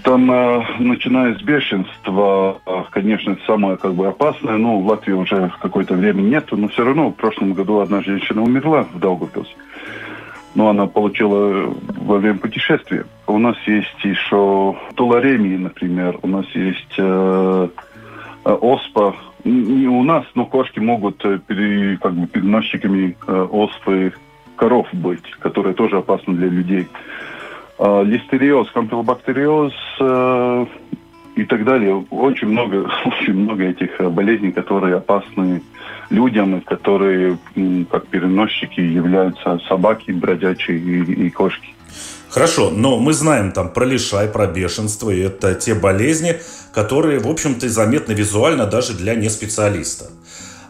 Там, 0.05 0.27
начиная 0.27 1.35
с 1.37 1.43
бешенства, 1.43 2.61
конечно, 2.91 3.37
самое 3.47 3.77
как 3.77 3.95
бы 3.95 4.09
опасное. 4.09 4.57
Ну, 4.57 4.81
в 4.81 4.87
Латвии 4.87 5.13
уже 5.13 5.53
какое-то 5.61 5.95
время 5.95 6.21
нету, 6.23 6.57
но 6.57 6.69
все 6.69 6.85
равно 6.85 7.11
в 7.11 7.15
прошлом 7.15 7.53
году 7.53 7.79
одна 7.79 8.03
женщина 8.03 8.43
умерла 8.43 8.85
в 8.93 8.99
Даугавпилсе. 8.99 9.55
Но 10.55 10.69
она 10.69 10.87
получила 10.87 11.73
во 11.99 12.19
время 12.19 12.39
путешествия. 12.39 13.07
У 13.27 13.39
нас 13.39 13.57
есть 13.67 14.05
еще 14.05 14.77
туларемии, 14.97 15.57
например. 15.57 16.19
У 16.23 16.27
нас 16.27 16.47
есть 16.53 16.95
э, 16.99 17.69
оспа. 18.51 19.15
Не 19.45 19.89
у 19.89 20.03
нас, 20.03 20.25
но 20.35 20.47
кошки 20.47 20.79
могут 20.79 21.19
пере, 21.47 21.99
как 21.99 22.15
бы 22.15 22.27
переносчиками 22.27 23.17
э, 23.27 23.49
оспы 23.51 24.13
коров 24.57 24.87
быть, 24.93 25.29
которые 25.41 25.75
тоже 25.75 25.99
опасны 25.99 26.35
для 26.35 26.49
людей. 26.49 26.89
Э, 27.79 28.05
листериоз, 28.05 28.71
кампилобактериоз 28.71 29.73
э, 30.01 30.67
и 31.37 31.45
так 31.45 31.65
далее. 31.65 32.05
Очень 32.11 32.49
много, 32.49 32.91
очень 33.05 33.35
много 33.35 33.65
этих 33.65 34.01
болезней, 34.13 34.53
которые 34.53 34.97
опасны 34.97 35.63
людям, 36.11 36.61
которые 36.61 37.39
как 37.91 38.07
переносчики 38.07 38.81
являются 38.81 39.59
собаки 39.69 40.13
бродячие 40.13 40.79
и, 40.79 41.27
и 41.27 41.31
кошки. 41.31 41.75
Хорошо, 42.33 42.71
но 42.71 42.99
мы 42.99 43.13
знаем 43.13 43.53
там 43.53 43.69
про 43.69 43.85
лишай, 43.85 44.27
про 44.27 44.47
бешенство, 44.47 45.11
и 45.11 45.21
это 45.21 45.55
те 45.55 45.75
болезни, 45.75 46.41
которые, 46.73 47.19
в 47.19 47.29
общем-то, 47.29 47.69
заметны 47.69 48.13
визуально 48.13 48.67
даже 48.67 48.95
для 48.95 49.15
неспециалиста. 49.15 50.07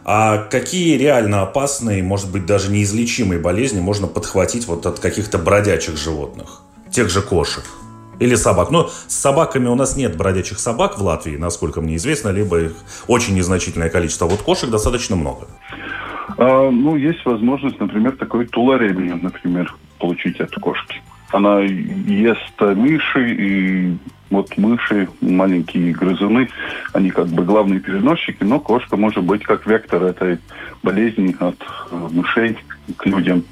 А 0.04 0.38
какие 0.38 0.98
реально 0.98 1.42
опасные, 1.42 2.02
может 2.02 2.32
быть, 2.32 2.46
даже 2.46 2.72
неизлечимые 2.72 3.38
болезни 3.38 3.80
можно 3.80 4.08
подхватить 4.08 4.66
вот 4.66 4.86
от 4.86 4.98
каких-то 4.98 5.38
бродячих 5.38 5.96
животных? 5.96 6.62
Тех 6.90 7.08
же 7.10 7.22
кошек 7.22 7.62
или 8.18 8.34
собак. 8.34 8.72
Но 8.72 8.90
с 9.06 9.14
собаками 9.14 9.68
у 9.68 9.76
нас 9.76 9.96
нет 9.96 10.16
бродячих 10.16 10.58
собак 10.58 10.98
в 10.98 11.02
Латвии, 11.04 11.36
насколько 11.36 11.80
мне 11.80 11.94
известно, 11.94 12.30
либо 12.30 12.60
их 12.60 12.72
очень 13.06 13.36
незначительное 13.36 13.88
количество. 13.88 14.26
А 14.26 14.30
вот 14.30 14.42
кошек 14.42 14.68
достаточно 14.68 15.14
много. 15.14 15.46
А, 16.38 16.70
ну, 16.72 16.96
есть 16.96 17.24
возможность, 17.24 17.78
например, 17.78 18.16
такой 18.16 18.46
туларемию, 18.46 19.20
например, 19.22 19.72
получить 20.00 20.40
от 20.40 20.52
кошки. 20.56 21.00
Она 21.32 21.60
ест 21.60 22.60
мыши, 22.60 23.32
и 23.32 23.96
вот 24.30 24.56
мыши, 24.56 25.08
маленькие 25.20 25.92
грызуны, 25.92 26.48
они 26.92 27.10
как 27.10 27.28
бы 27.28 27.44
главные 27.44 27.80
переносчики, 27.80 28.44
но 28.44 28.60
кошка 28.60 28.96
может 28.96 29.22
быть 29.24 29.42
как 29.42 29.66
вектор 29.66 30.02
этой 30.04 30.38
болезни 30.82 31.36
от 31.38 31.56
э, 31.90 32.08
мышей 32.10 32.56
к 32.96 33.06
людям. 33.06 33.44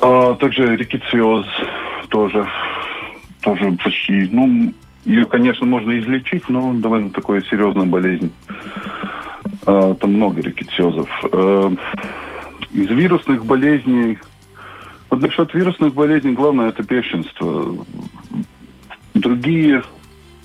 А, 0.00 0.34
также 0.34 0.76
рикетиоз 0.76 1.46
тоже, 2.08 2.46
тоже 3.40 3.72
почти, 3.82 4.28
ну, 4.32 4.72
ее, 5.04 5.24
конечно, 5.26 5.64
можно 5.66 5.98
излечить, 5.98 6.48
но 6.48 6.72
довольно 6.74 7.10
такая 7.10 7.40
серьезная 7.42 7.86
болезнь. 7.86 8.32
А, 9.64 9.94
там 9.94 10.14
много 10.14 10.42
рикетиозов. 10.42 11.08
А, 11.32 11.72
из 12.72 12.88
вирусных 12.90 13.46
болезней 13.46 14.18
насчет 15.20 15.52
вирусных 15.54 15.94
болезней 15.94 16.32
главное 16.32 16.68
это 16.68 16.82
бешенство. 16.82 17.74
Другие 19.14 19.82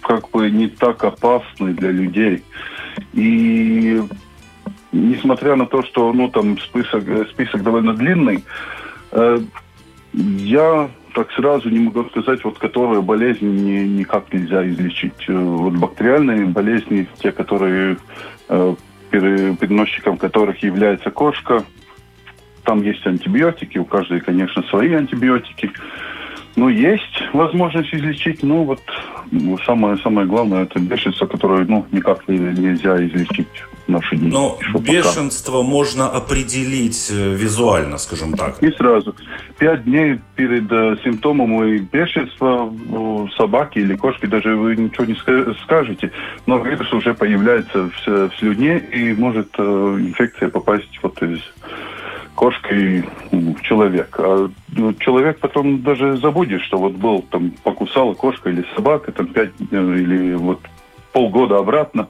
как 0.02 0.30
бы 0.32 0.50
не 0.50 0.68
так 0.68 1.04
опасны 1.04 1.74
для 1.74 1.92
людей. 1.92 2.44
И 3.14 4.02
несмотря 4.92 5.56
на 5.56 5.66
то, 5.66 5.84
что 5.84 6.12
ну 6.14 6.30
там 6.30 6.58
список, 6.60 7.04
список 7.30 7.64
довольно 7.64 7.94
длинный, 7.94 8.44
э, 9.12 9.40
я 10.14 10.90
так 11.14 11.32
сразу 11.34 11.70
не 11.70 11.80
могу 11.80 12.06
сказать, 12.06 12.44
вот 12.44 12.58
которые 12.58 13.02
болезни 13.02 13.48
не, 13.48 13.88
никак 13.88 14.34
нельзя 14.34 14.68
излечить. 14.68 15.26
Э, 15.28 15.34
вот 15.34 15.74
бактериальные 15.74 16.46
болезни, 16.46 17.08
те, 17.22 17.32
которые 17.32 17.98
э, 18.50 18.76
переносчиком 19.12 20.18
которых 20.18 20.64
является 20.64 21.12
кошка, 21.12 21.64
там 22.64 22.82
есть 22.84 23.06
антибиотики, 23.06 23.78
у 23.78 23.86
каждой, 23.86 24.22
конечно, 24.22 24.64
свои 24.64 24.94
антибиотики. 24.94 25.72
Но 26.56 26.70
есть 26.70 27.24
возможность 27.34 27.94
излечить, 27.94 28.44
ну 28.44 28.64
вот 28.64 28.82
самое, 29.66 29.98
самое 29.98 30.28
главное 30.28 30.64
это 30.64 30.80
бешенство, 30.80 31.26
которое 31.26 31.66
ну, 31.66 31.86
никак 31.92 32.28
нельзя 32.28 32.98
излечить 33.06 33.48
в 33.88 33.90
наши 33.90 34.18
дни. 34.18 34.30
Но 34.30 34.60
бешенство 34.80 35.60
пока. 35.60 35.64
можно 35.64 36.10
определить 36.10 37.10
э, 37.10 37.36
визуально, 37.36 37.98
скажем 37.98 38.34
так. 38.34 38.62
И 38.62 38.70
сразу. 38.72 39.16
Пять 39.58 39.86
дней 39.86 40.20
перед 40.36 40.70
э, 40.70 40.98
симптомом 41.04 41.64
и 41.64 41.78
бешенства 41.78 42.64
у 42.64 43.30
собаки 43.38 43.80
или 43.80 43.96
кошки 43.96 44.26
даже 44.26 44.56
вы 44.56 44.76
ничего 44.76 45.06
не 45.06 45.16
скажете, 45.64 46.12
но 46.46 46.58
вирус 46.60 46.92
уже 46.92 47.14
появляется 47.14 47.90
в, 47.90 48.08
в 48.08 48.32
слюне 48.40 48.78
и 48.78 49.14
может 49.14 49.50
э, 49.58 49.64
инфекция 50.00 50.50
попасть 50.50 51.00
вот 51.02 51.22
из 51.24 51.40
кошкой 52.42 53.06
человек. 53.62 54.16
А 54.18 54.50
ну, 54.70 54.94
человек 54.96 55.38
потом 55.40 55.84
даже 55.84 56.18
забудет, 56.18 56.64
что 56.64 56.80
вот 56.80 56.94
был 56.94 57.22
там 57.22 57.52
покусала 57.64 58.16
кошка 58.16 58.50
или 58.50 58.66
собака, 58.76 59.12
там 59.12 59.28
пять 59.28 59.52
э, 59.70 59.76
или 59.76 60.34
вот 60.34 60.60
полгода 61.14 61.60
обратно, 61.60 62.08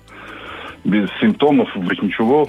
без 0.85 1.09
симптомов, 1.19 1.67
без 1.75 2.01
ничего. 2.01 2.47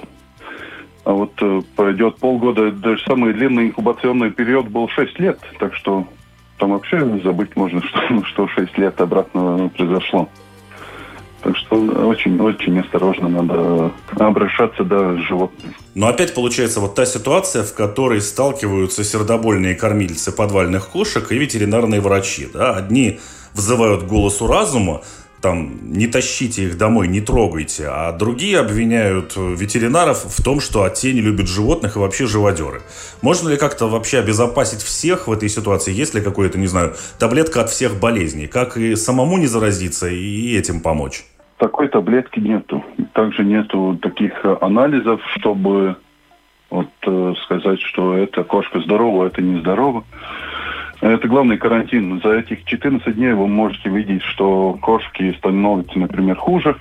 А 1.04 1.10
вот 1.10 1.32
э, 1.40 1.60
пройдет 1.74 2.18
полгода, 2.18 2.70
даже 2.70 3.02
самый 3.02 3.32
длинный 3.32 3.66
инкубационный 3.66 4.30
период 4.30 4.68
был 4.68 4.88
6 4.88 5.18
лет, 5.18 5.40
так 5.58 5.74
что 5.74 6.06
там 6.58 6.70
вообще 6.70 7.00
забыть 7.24 7.56
можно, 7.56 7.82
что, 7.82 8.24
что 8.26 8.46
6 8.46 8.78
лет 8.78 9.00
обратно 9.00 9.72
произошло. 9.76 10.28
Так 11.42 11.56
что 11.56 11.76
очень-очень 11.76 12.78
осторожно 12.78 13.28
надо 13.28 13.90
обращаться 14.16 14.84
до 14.84 15.18
животных. 15.22 15.72
Но 15.94 16.06
опять 16.06 16.34
получается 16.34 16.80
вот 16.80 16.94
та 16.94 17.04
ситуация, 17.04 17.64
в 17.64 17.74
которой 17.74 18.20
сталкиваются 18.20 19.02
сердобольные 19.02 19.74
кормильцы 19.74 20.30
подвальных 20.30 20.88
кошек 20.88 21.32
и 21.32 21.38
ветеринарные 21.38 22.00
врачи. 22.00 22.48
Да? 22.52 22.76
Одни 22.76 23.18
взывают 23.54 24.04
голосу 24.04 24.46
разума, 24.46 25.02
там, 25.42 25.92
не 25.92 26.06
тащите 26.06 26.66
их 26.66 26.78
домой, 26.78 27.08
не 27.08 27.20
трогайте, 27.20 27.88
а 27.88 28.12
другие 28.12 28.60
обвиняют 28.60 29.34
ветеринаров 29.36 30.24
в 30.24 30.42
том, 30.42 30.60
что 30.60 30.88
те 30.88 31.12
не 31.12 31.20
любят 31.20 31.48
животных 31.48 31.96
и 31.96 31.98
вообще 31.98 32.26
живодеры. 32.26 32.82
Можно 33.20 33.48
ли 33.48 33.56
как-то 33.56 33.88
вообще 33.88 34.20
обезопасить 34.20 34.82
всех 34.82 35.26
в 35.26 35.32
этой 35.32 35.48
ситуации? 35.48 35.92
Есть 35.92 36.14
ли 36.14 36.20
какое-то, 36.20 36.58
не 36.58 36.68
знаю, 36.68 36.94
таблетка 37.18 37.62
от 37.62 37.70
всех 37.70 37.98
болезней? 37.98 38.46
Как 38.46 38.76
и 38.76 38.94
самому 38.94 39.36
не 39.36 39.48
заразиться 39.48 40.08
и 40.08 40.56
этим 40.56 40.80
помочь? 40.80 41.24
Такой 41.62 41.86
таблетки 41.86 42.40
нету. 42.40 42.82
Также 43.12 43.44
нету 43.44 43.96
таких 44.02 44.32
э, 44.44 44.56
анализов, 44.60 45.20
чтобы 45.36 45.94
вот, 46.70 46.88
э, 47.06 47.34
сказать, 47.44 47.80
что 47.80 48.16
эта 48.16 48.42
кошка 48.42 48.80
здорова, 48.80 49.24
а 49.24 49.26
это 49.28 49.42
нездорова. 49.42 50.02
Это 51.00 51.28
главный 51.28 51.58
карантин. 51.58 52.20
За 52.20 52.32
этих 52.32 52.64
14 52.64 53.14
дней 53.14 53.32
вы 53.34 53.46
можете 53.46 53.90
видеть, 53.90 54.24
что 54.24 54.76
кошки 54.82 55.32
становятся, 55.38 56.00
например, 56.00 56.34
хуже, 56.34 56.74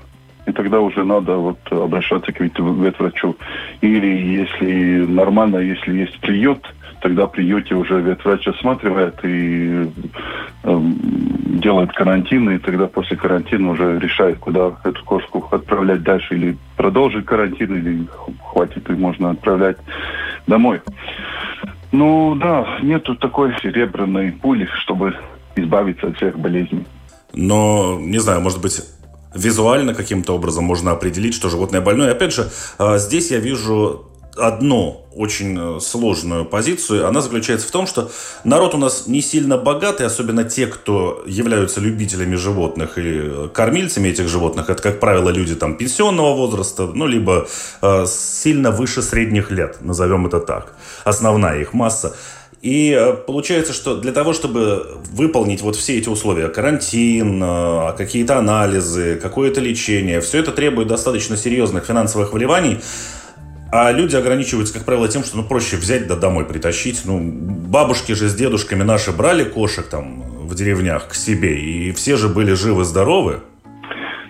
и 0.48 0.52
тогда 0.52 0.80
уже 0.80 1.04
надо 1.04 1.36
вот 1.36 1.60
обращаться 1.70 2.32
к 2.32 2.40
ветврачу. 2.40 3.36
Или 3.82 4.40
если 4.40 5.06
нормально, 5.06 5.58
если 5.58 5.96
есть 5.96 6.20
приют, 6.22 6.66
тогда 7.02 7.28
приюте 7.28 7.76
уже 7.76 8.00
ветврач 8.00 8.48
осматривает 8.48 9.20
и 9.24 9.92
э, 10.64 10.82
делает 11.62 11.92
карантин, 11.92 12.50
и 12.52 12.60
тогда 12.60 12.88
после 12.88 13.18
карантина 13.18 13.72
уже 13.72 14.00
решает, 14.00 14.40
куда 14.40 14.72
эту 14.84 15.04
кошку 15.04 15.48
отправлять 15.52 16.04
дальше, 16.04 16.36
или 16.36 16.58
продолжить 16.78 17.26
карантин, 17.26 17.76
или 17.76 18.08
хватит, 18.52 18.90
и 18.90 18.94
можно 18.94 19.32
отправлять 19.32 19.78
домой. 20.48 20.82
Ну 21.92 22.36
да, 22.36 22.80
нету 22.82 23.16
такой 23.16 23.54
серебряной 23.62 24.32
пули, 24.32 24.68
чтобы 24.84 25.16
избавиться 25.56 26.08
от 26.08 26.18
всех 26.18 26.40
болезней. 26.40 26.86
Но, 27.34 27.98
не 28.00 28.20
знаю, 28.20 28.42
может 28.42 28.62
быть, 28.62 28.82
визуально 29.34 29.94
каким-то 29.94 30.34
образом 30.34 30.66
можно 30.66 30.92
определить, 30.92 31.34
что 31.34 31.50
животное 31.50 31.82
больное. 31.82 32.12
Опять 32.12 32.34
же, 32.34 32.50
а, 32.78 32.98
здесь 32.98 33.32
я 33.32 33.40
вижу 33.40 34.11
одну 34.38 35.06
очень 35.14 35.58
э, 35.60 35.80
сложную 35.80 36.46
позицию. 36.46 37.08
Она 37.08 37.22
заключается 37.22 37.68
в 37.68 37.72
том, 37.72 37.86
что 37.86 38.10
народ 38.44 38.74
у 38.76 38.78
нас 38.78 39.08
не 39.08 39.22
сильно 39.22 39.58
богатый, 39.58 40.06
особенно 40.06 40.44
те, 40.44 40.68
кто 40.68 41.24
являются 41.28 41.82
любителями 41.82 42.36
животных 42.36 42.98
и 42.98 43.02
э, 43.06 43.50
кормильцами 43.54 44.10
этих 44.10 44.30
животных. 44.30 44.70
Это, 44.70 44.82
как 44.82 45.00
правило, 45.00 45.30
люди 45.30 45.56
там 45.56 45.76
пенсионного 45.76 46.36
возраста, 46.36 46.88
ну, 46.94 47.08
либо 47.08 47.48
э, 47.82 48.06
сильно 48.08 48.72
выше 48.72 49.02
средних 49.02 49.52
лет, 49.52 49.78
назовем 49.82 50.28
это 50.28 50.40
так. 50.40 50.76
Основная 51.04 51.60
их 51.60 51.74
масса. 51.74 52.16
И 52.62 52.96
э, 52.98 53.14
получается, 53.14 53.74
что 53.74 53.98
для 53.98 54.14
того, 54.14 54.32
чтобы 54.32 54.98
выполнить 55.12 55.62
вот 55.62 55.76
все 55.76 55.98
эти 55.98 56.08
условия, 56.08 56.48
карантин, 56.48 57.44
какие-то 57.98 58.38
анализы, 58.38 59.20
какое-то 59.22 59.60
лечение, 59.60 60.22
все 60.22 60.40
это 60.40 60.52
требует 60.52 60.88
достаточно 60.88 61.36
серьезных 61.36 61.86
финансовых 61.86 62.32
вливаний. 62.32 62.80
А 63.72 63.92
люди 63.94 64.18
ограничиваются, 64.18 64.74
как 64.74 64.86
правило, 64.86 65.08
тем, 65.08 65.24
что 65.24 65.38
ну, 65.38 65.44
проще 65.44 65.78
взять 65.78 66.08
да 66.08 66.18
домой 66.18 66.46
притащить. 66.46 67.04
Ну, 67.06 67.22
бабушки 67.22 68.12
же 68.12 68.28
с 68.28 68.36
дедушками 68.36 68.84
наши 68.84 69.16
брали 69.16 69.46
кошек 69.46 69.88
там 69.88 70.24
в 70.46 70.54
деревнях 70.56 71.08
к 71.08 71.14
себе, 71.14 71.58
и 71.58 71.92
все 71.94 72.18
же 72.18 72.28
были 72.28 72.54
живы-здоровы. 72.54 73.40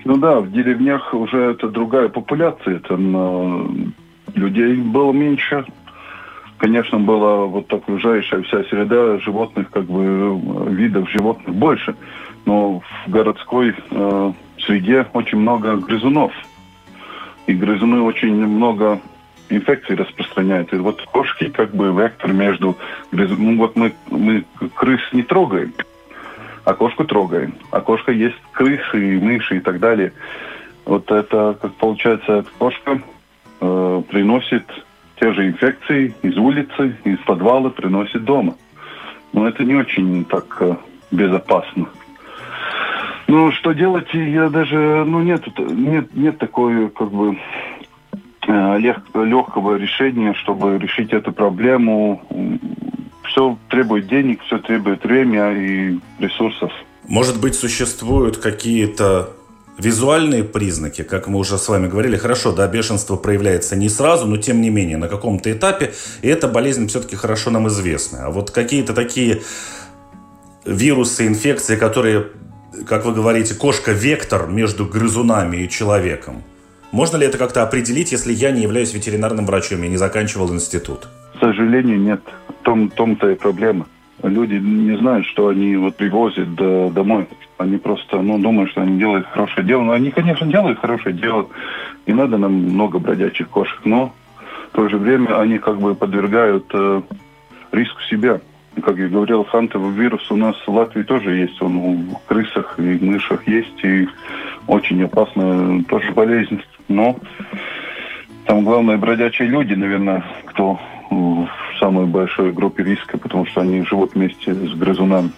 Ну 0.06 0.18
да, 0.18 0.40
в 0.40 0.52
деревнях 0.52 1.14
уже 1.14 1.52
это 1.52 1.70
другая 1.70 2.10
популяция, 2.10 2.80
там 2.80 3.94
людей 4.36 4.76
было 4.76 5.12
меньше. 5.12 5.66
Конечно, 6.58 7.00
была 7.00 7.46
вот 7.46 7.74
окружающая 7.74 8.44
вся 8.44 8.64
среда 8.66 9.18
животных, 9.20 9.72
как 9.72 9.86
бы 9.86 10.40
видов 10.70 11.10
животных 11.10 11.56
больше. 11.56 11.96
Но 12.46 12.82
в 12.82 13.12
городской 13.12 13.74
э, 13.90 14.34
среде 14.60 15.08
очень 15.14 15.40
много 15.40 15.78
грызунов. 15.78 16.32
И 17.48 17.54
грызуны 17.54 18.02
очень 18.02 18.46
много 18.46 19.00
инфекции 19.52 19.96
распространяются. 19.96 20.78
Вот 20.78 21.02
кошки 21.02 21.50
как 21.50 21.74
бы 21.76 21.94
вектор 21.94 22.34
между... 22.34 22.78
Ну 23.12 23.58
вот 23.58 23.76
мы, 23.76 23.94
мы 24.10 24.44
крыс 24.76 25.02
не 25.12 25.24
трогаем, 25.24 25.74
а 26.64 26.74
кошку 26.74 27.04
трогаем. 27.04 27.56
А 27.72 27.82
кошка 27.82 28.12
есть 28.12 28.38
крысы, 28.52 29.20
мыши 29.22 29.58
и 29.58 29.60
так 29.60 29.80
далее. 29.80 30.14
Вот 30.86 31.12
это, 31.12 31.58
как 31.62 31.74
получается, 31.76 32.46
кошка 32.58 33.02
э, 33.60 34.04
приносит 34.10 34.66
те 35.20 35.32
же 35.34 35.48
инфекции 35.48 36.14
из 36.24 36.38
улицы, 36.38 36.96
из 37.04 37.20
подвала, 37.20 37.70
приносит 37.70 38.24
дома. 38.24 38.56
Но 39.34 39.48
это 39.48 39.64
не 39.64 39.76
очень 39.76 40.26
так 40.26 40.58
э, 40.62 40.76
безопасно. 41.12 41.88
Ну, 43.28 43.52
что 43.54 43.72
делать, 43.72 44.10
я 44.14 44.50
даже, 44.50 45.06
ну, 45.06 45.22
нет, 45.22 45.42
нет, 45.58 46.14
нет 46.14 46.38
такой, 46.38 46.90
как 46.90 47.12
бы, 47.12 47.38
Э, 48.52 48.78
легкого 48.78 49.78
решения, 49.78 50.34
чтобы 50.34 50.78
решить 50.78 51.14
эту 51.14 51.32
проблему. 51.32 52.22
Все 53.24 53.58
требует 53.70 54.08
денег, 54.08 54.42
все 54.44 54.58
требует 54.58 55.06
время 55.06 55.54
и 55.54 56.00
ресурсов. 56.20 56.70
Может 57.08 57.40
быть, 57.40 57.56
существуют 57.56 58.38
какие-то 58.38 59.30
визуальные 59.78 60.44
признаки, 60.44 61.04
как 61.04 61.30
мы 61.30 61.40
уже 61.40 61.58
с 61.58 61.70
вами 61.70 61.88
говорили, 61.88 62.18
хорошо, 62.18 62.52
да, 62.52 62.68
бешенство 62.68 63.16
проявляется 63.16 63.78
не 63.78 63.88
сразу, 63.88 64.28
но 64.28 64.36
тем 64.36 64.60
не 64.60 64.70
менее 64.70 64.98
на 64.98 65.08
каком-то 65.08 65.50
этапе, 65.50 65.94
и 66.22 66.28
эта 66.28 66.50
болезнь 66.50 66.88
все-таки 66.88 67.16
хорошо 67.16 67.52
нам 67.52 67.70
известна. 67.70 68.26
А 68.26 68.32
вот 68.32 68.52
какие-то 68.52 68.94
такие 68.94 69.44
вирусы, 70.66 71.26
инфекции, 71.26 71.78
которые, 71.78 72.28
как 72.86 73.06
вы 73.06 73.14
говорите, 73.14 73.56
кошка-вектор 73.56 74.48
между 74.48 74.86
грызунами 74.86 75.58
и 75.58 75.70
человеком, 75.70 76.44
можно 76.92 77.18
ли 77.18 77.26
это 77.26 77.38
как-то 77.38 77.64
определить, 77.64 78.12
если 78.12 78.34
я 78.34 78.52
не 78.52 78.62
являюсь 78.62 78.94
ветеринарным 78.94 79.46
врачом, 79.46 79.82
я 79.82 79.90
не 79.90 79.98
заканчивал 79.98 80.54
институт? 80.54 81.08
К 81.36 81.40
сожалению, 81.40 82.00
нет. 82.00 82.22
В 82.48 82.64
том, 82.64 82.90
том-то 82.90 83.30
и 83.30 83.36
проблема. 83.36 83.88
Люди 84.24 84.56
не 84.56 84.96
знают, 84.98 85.26
что 85.26 85.48
они 85.48 85.76
вот 85.78 85.96
привозят 85.96 86.54
до, 86.54 86.90
домой. 86.90 87.28
Они 87.58 87.78
просто 87.78 88.22
ну, 88.22 88.38
думают, 88.38 88.72
что 88.72 88.82
они 88.82 89.00
делают 89.00 89.26
хорошее 89.28 89.66
дело. 89.66 89.82
Но 89.82 89.94
они, 89.94 90.12
конечно, 90.12 90.46
делают 90.46 90.80
хорошее 90.80 91.16
дело. 91.16 91.48
Не 92.06 92.14
надо 92.14 92.38
нам 92.38 92.54
много 92.54 93.00
бродячих 93.00 93.50
кошек. 93.50 93.80
Но 93.84 94.14
в 94.72 94.76
то 94.76 94.90
же 94.90 94.98
время 94.98 95.40
они 95.40 95.58
как 95.58 95.80
бы 95.80 95.96
подвергают 95.96 96.66
э, 96.74 97.02
риску 97.72 98.02
себя. 98.10 98.42
Как 98.84 98.98
я 98.98 99.08
говорил, 99.08 99.44
хантовый 99.44 99.92
вирус 99.94 100.30
у 100.30 100.36
нас 100.36 100.56
в 100.66 100.72
Латвии 100.72 101.04
тоже 101.04 101.36
есть. 101.36 101.62
Он 101.62 102.10
в 102.10 102.28
крысах 102.28 102.76
и 102.78 103.00
мышах 103.02 103.48
есть. 103.48 103.84
И 103.84 104.08
очень 104.68 105.04
опасная 105.04 105.84
тоже 105.84 106.12
болезнь. 106.12 106.62
Но 106.88 107.18
там 108.46 108.64
главное 108.64 108.98
бродячие 108.98 109.48
люди, 109.48 109.74
наверное, 109.74 110.24
кто 110.46 110.80
в 111.10 111.48
самой 111.80 112.06
большой 112.06 112.52
группе 112.52 112.84
риска, 112.84 113.18
потому 113.18 113.46
что 113.46 113.62
они 113.62 113.84
живут 113.84 114.16
вместе 114.16 114.54
с 114.54 114.74
грызунами. 114.74 115.32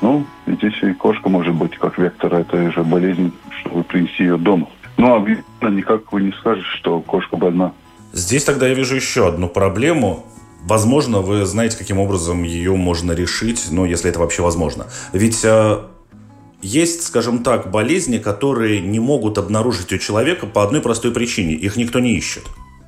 Ну, 0.00 0.24
здесь 0.46 0.74
и 0.82 0.92
кошка 0.92 1.28
может 1.28 1.54
быть 1.54 1.76
как 1.76 1.98
вектор 1.98 2.34
этой 2.34 2.70
же 2.72 2.82
болезни, 2.82 3.32
чтобы 3.60 3.84
принести 3.84 4.24
ее 4.24 4.36
дома. 4.36 4.68
Ну, 4.96 5.14
а 5.60 5.70
никак 5.70 6.12
вы 6.12 6.22
не 6.22 6.32
скажете, 6.32 6.66
что 6.78 7.00
кошка 7.00 7.36
больна. 7.36 7.72
Здесь 8.12 8.44
тогда 8.44 8.68
я 8.68 8.74
вижу 8.74 8.94
еще 8.94 9.28
одну 9.28 9.48
проблему. 9.48 10.26
Возможно, 10.62 11.20
вы 11.20 11.44
знаете, 11.44 11.76
каким 11.76 11.98
образом 11.98 12.42
ее 12.42 12.74
можно 12.76 13.12
решить, 13.12 13.68
ну, 13.70 13.84
если 13.84 14.10
это 14.10 14.18
вообще 14.18 14.42
возможно. 14.42 14.86
Ведь 15.12 15.44
э, 15.44 15.78
есть, 16.64 17.02
скажем 17.02 17.42
так, 17.42 17.70
болезни, 17.70 18.18
которые 18.18 18.80
не 18.80 18.98
могут 18.98 19.38
обнаружить 19.38 19.92
у 19.92 19.98
человека 19.98 20.46
по 20.46 20.62
одной 20.62 20.80
простой 20.80 21.12
причине. 21.12 21.52
Их 21.52 21.76
никто 21.76 22.00
не 22.00 22.16
ищет. 22.16 22.44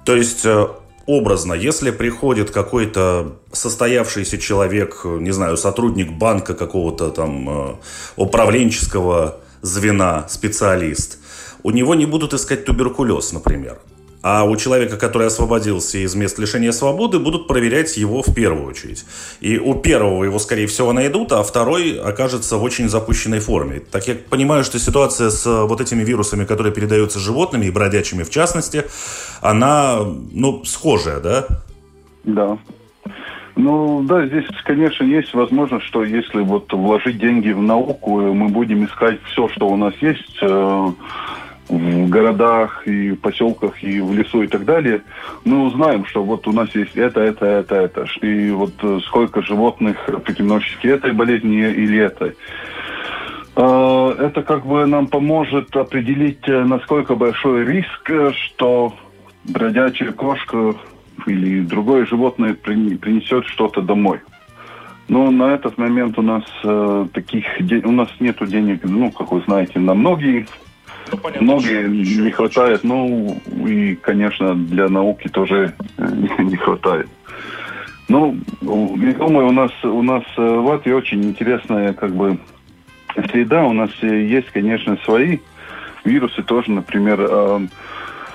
То 0.07 0.17
есть, 0.17 0.47
э, 0.47 0.67
образно, 1.07 1.53
если 1.53 1.91
приходит 1.91 2.51
какой-то 2.51 3.37
состоявшийся 3.53 4.39
человек, 4.39 5.03
не 5.05 5.31
знаю, 5.31 5.57
сотрудник 5.57 6.11
банка 6.12 6.55
какого-то 6.55 7.11
там 7.11 7.49
э, 7.49 7.75
управленческого 8.17 9.41
звена, 9.61 10.27
специалист, 10.29 11.19
у 11.62 11.71
него 11.71 11.95
не 11.95 12.07
будут 12.07 12.33
искать 12.33 12.65
туберкулез, 12.65 13.33
например. 13.33 13.79
А 14.29 14.43
у 14.43 14.57
человека, 14.57 14.97
который 14.97 15.29
освободился 15.29 15.99
из 15.99 16.17
мест 16.17 16.37
лишения 16.41 16.73
свободы, 16.73 17.21
будут 17.21 17.47
проверять 17.47 17.97
его 17.97 18.23
в 18.23 18.35
первую 18.35 18.67
очередь. 18.67 19.05
И 19.39 19.57
у 19.57 19.75
первого 19.75 20.25
его, 20.25 20.41
скорее 20.41 20.67
всего, 20.67 20.93
найдут, 20.93 21.31
а 21.31 21.45
второй 21.45 21.97
окажется 21.97 22.57
в 22.57 22.65
очень 22.65 22.89
запущенной 22.89 23.39
форме. 23.39 23.79
Так 23.79 24.09
я 24.09 24.17
понимаю, 24.17 24.65
что 24.65 24.81
ситуация 24.81 25.31
с 25.31 25.47
вот 25.47 25.81
этими 25.81 26.03
вирусами, 26.03 26.45
которые 26.45 26.75
передаются 26.75 27.21
животными 27.21 27.67
и 27.67 27.71
бродячими 27.71 28.25
в 28.25 28.31
частности, 28.31 28.83
она, 29.43 30.01
ну, 30.33 30.65
схожая, 30.65 31.21
да? 31.21 31.47
Да. 32.25 32.59
Ну 33.55 34.03
да, 34.03 34.27
здесь, 34.27 34.47
конечно, 34.65 35.05
есть 35.05 35.35
возможность, 35.35 35.87
что 35.87 36.03
если 36.03 36.41
вот 36.41 36.73
вложить 36.73 37.19
деньги 37.19 37.53
в 37.53 37.62
науку, 37.62 38.21
мы 38.23 38.49
будем 38.49 38.87
искать 38.87 39.21
все, 39.27 39.49
что 39.51 39.69
у 39.69 39.77
нас 39.77 39.95
есть, 40.01 40.37
э, 40.43 40.89
в 41.69 42.09
городах 42.09 42.87
и 42.87 43.13
поселках 43.13 43.83
и 43.83 44.01
в 44.01 44.15
лесу 44.15 44.43
и 44.43 44.47
так 44.47 44.65
далее, 44.65 45.03
мы 45.45 45.65
узнаем, 45.65 46.05
что 46.07 46.23
вот 46.23 46.47
у 46.47 46.53
нас 46.53 46.73
есть 46.75 46.97
это, 46.97 47.21
это, 47.21 47.47
это, 47.47 47.75
это. 47.75 48.07
И 48.23 48.51
вот 48.51 48.73
э, 48.83 49.01
сколько 49.07 49.43
животных 49.43 49.97
переносчики 50.25 50.87
этой 50.87 51.13
болезни 51.13 51.59
или 51.59 51.99
этой. 51.99 52.37
А, 53.57 54.15
это 54.19 54.43
как 54.43 54.65
бы 54.65 54.87
нам 54.87 55.09
поможет 55.09 55.75
определить, 55.77 56.49
э, 56.49 56.65
насколько 56.65 57.17
большой 57.17 57.65
риск, 57.65 58.11
э, 58.11 58.31
что 58.33 58.95
бродячая 59.45 60.13
кошка 60.13 60.75
или 61.27 61.61
другое 61.63 62.07
животное 62.07 62.55
принесет 62.55 63.47
что-то 63.47 63.81
домой. 63.83 64.21
Но 65.09 65.31
на 65.31 65.55
этот 65.55 65.79
момент 65.79 66.19
у 66.19 66.23
нас 66.23 66.43
таких 67.13 67.45
у 67.85 67.93
нас 67.93 68.09
нету 68.19 68.45
денег, 68.45 68.81
ну, 68.83 69.13
как 69.13 69.31
вы 69.31 69.41
знаете, 69.47 69.79
на 69.79 69.95
многие 69.95 70.47
ну, 71.12 71.19
понятно, 71.19 71.42
Многие 71.42 71.88
не 71.88 72.31
хватает, 72.31 72.83
ну 72.83 73.40
и, 73.66 73.95
конечно, 73.97 74.55
для 74.55 74.88
науки 74.88 75.29
тоже 75.29 75.75
э, 75.99 76.09
не 76.38 76.57
хватает. 76.57 77.09
Ну, 78.09 78.37
я 78.61 79.12
думаю, 79.14 79.49
у 79.49 79.53
нас 79.53 79.73
у 79.85 80.03
нас 80.03 80.23
э, 80.37 80.42
в 80.42 80.66
Латвии 80.66 80.92
очень 80.92 81.23
интересная 81.25 81.92
как 81.92 82.14
бы 82.14 82.38
среда. 83.31 83.64
У 83.64 83.73
нас 83.73 83.90
есть, 84.03 84.51
конечно, 84.51 84.97
свои 85.05 85.38
вирусы 86.05 86.42
тоже, 86.42 86.73
например, 86.73 87.21
э, 87.21 87.66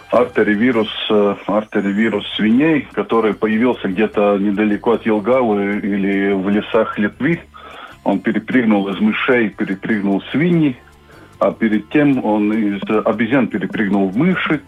артеривирус, 0.09 0.89
артеривирус 1.47 2.27
свиней, 2.35 2.87
который 2.91 3.33
появился 3.33 3.87
где-то 3.87 4.37
недалеко 4.37 4.93
от 4.93 5.05
Елгавы 5.05 5.79
или 5.79 6.33
в 6.33 6.49
лесах 6.49 6.97
Литвы. 6.97 7.39
Он 8.03 8.19
перепрыгнул 8.19 8.87
из 8.89 8.99
мышей, 8.99 9.49
перепрыгнул 9.49 10.21
свиньи, 10.31 10.75
а 11.41 11.51
перед 11.51 11.89
тем 11.89 12.23
он 12.23 12.53
из 12.53 12.81
обезьян 13.03 13.47
перепрыгнул 13.47 14.09
в 14.09 14.15
мыши, 14.15 14.61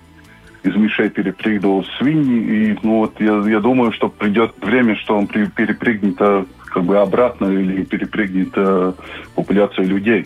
из 0.63 0.75
мышей 0.75 1.09
перепрыгивал 1.09 1.85
свиньи. 1.99 2.71
И 2.71 2.79
ну, 2.81 2.99
вот 3.01 3.13
я, 3.19 3.43
я 3.47 3.59
думаю, 3.59 3.91
что 3.91 4.09
придет 4.09 4.55
время, 4.59 4.95
что 4.95 5.15
он 5.15 5.27
перепрыгнет 5.27 6.17
как 6.17 6.83
бы 6.83 6.97
обратно 6.97 7.45
или 7.45 7.83
перепрыгнет 7.83 8.53
э, 8.55 8.93
популяцию 9.35 9.87
людей. 9.87 10.25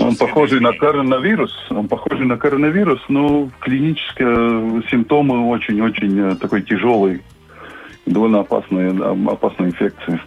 Он 0.00 0.16
похожий 0.16 0.60
на 0.60 0.72
коронавирус, 0.72 1.54
он 1.70 1.86
похожий 1.86 2.26
на 2.26 2.36
коронавирус, 2.36 3.00
но 3.08 3.48
клинические 3.60 4.82
симптомы 4.90 5.48
очень-очень 5.48 6.36
такой 6.38 6.62
тяжелый, 6.62 7.22
довольно 8.04 8.40
опасная, 8.40 8.92
опасная 9.28 9.68
инфекция. 9.68 10.20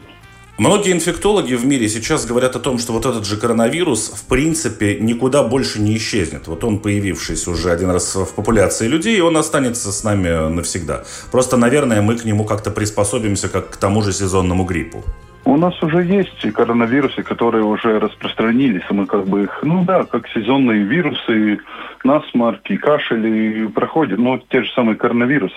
Многие 0.61 0.91
инфектологи 0.93 1.55
в 1.55 1.65
мире 1.65 1.89
сейчас 1.89 2.27
говорят 2.27 2.55
о 2.55 2.59
том, 2.59 2.77
что 2.77 2.93
вот 2.93 3.07
этот 3.07 3.25
же 3.25 3.35
коронавирус 3.35 4.11
в 4.11 4.29
принципе 4.29 4.99
никуда 4.99 5.41
больше 5.41 5.81
не 5.81 5.97
исчезнет. 5.97 6.47
Вот 6.47 6.63
он, 6.63 6.77
появившийся 6.77 7.49
уже 7.49 7.71
один 7.71 7.89
раз 7.89 8.15
в 8.15 8.35
популяции 8.35 8.87
людей, 8.87 9.19
он 9.21 9.37
останется 9.37 9.91
с 9.91 10.03
нами 10.03 10.49
навсегда. 10.49 11.01
Просто, 11.31 11.57
наверное, 11.57 12.03
мы 12.03 12.15
к 12.15 12.25
нему 12.25 12.43
как-то 12.43 12.69
приспособимся, 12.69 13.49
как 13.49 13.71
к 13.71 13.77
тому 13.77 14.03
же 14.03 14.13
сезонному 14.13 14.63
гриппу. 14.63 15.03
У 15.45 15.57
нас 15.57 15.81
уже 15.81 16.03
есть 16.03 16.53
коронавирусы, 16.53 17.23
которые 17.23 17.63
уже 17.63 17.99
распространились. 17.99 18.83
Мы 18.91 19.07
как 19.07 19.27
бы 19.27 19.45
их, 19.45 19.61
ну 19.63 19.83
да, 19.83 20.03
как 20.03 20.27
сезонные 20.27 20.83
вирусы, 20.83 21.57
насморки, 22.03 22.77
кашель 22.77 23.67
проходят. 23.69 24.19
Ну, 24.19 24.39
те 24.49 24.61
же 24.61 24.71
самые 24.75 24.95
коронавирусы. 24.95 25.55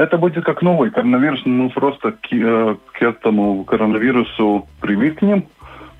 Это 0.00 0.16
будет 0.16 0.44
как 0.44 0.62
новый 0.62 0.90
коронавирус, 0.90 1.44
мы 1.44 1.68
просто 1.68 2.12
к, 2.12 2.32
э, 2.32 2.76
к 2.92 3.02
этому 3.02 3.64
коронавирусу 3.64 4.66
привыкнем. 4.80 5.44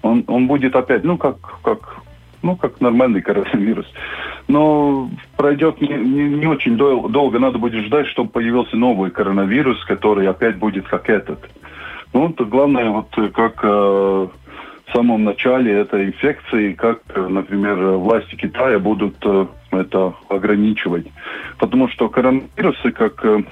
Он, 0.00 0.24
он 0.26 0.46
будет 0.46 0.74
опять, 0.74 1.04
ну, 1.04 1.18
как, 1.18 1.36
как, 1.62 1.96
ну, 2.42 2.56
как 2.56 2.80
нормальный 2.80 3.20
коронавирус. 3.20 3.84
Но 4.48 5.10
пройдет 5.36 5.82
не, 5.82 5.88
не, 5.88 6.30
не 6.30 6.46
очень 6.46 6.78
дол- 6.78 7.10
долго, 7.10 7.38
надо 7.38 7.58
будет 7.58 7.84
ждать, 7.84 8.06
чтобы 8.06 8.30
появился 8.30 8.74
новый 8.74 9.10
коронавирус, 9.10 9.84
который 9.84 10.26
опять 10.26 10.56
будет 10.56 10.88
как 10.88 11.10
этот. 11.10 11.38
Ну, 12.14 12.30
то 12.32 12.46
главное, 12.46 12.88
вот 12.88 13.14
как 13.34 13.60
э, 13.62 13.68
в 13.68 14.92
самом 14.94 15.24
начале 15.24 15.74
этой 15.74 16.06
инфекции, 16.06 16.72
как, 16.72 17.02
например, 17.14 17.76
власти 17.98 18.34
Китая 18.34 18.78
будут 18.78 19.16
э, 19.26 19.46
это 19.72 20.14
ограничивать. 20.30 21.06
Потому 21.58 21.88
что 21.88 22.08
коронавирусы, 22.08 22.92
как 22.92 23.22
э, 23.26 23.42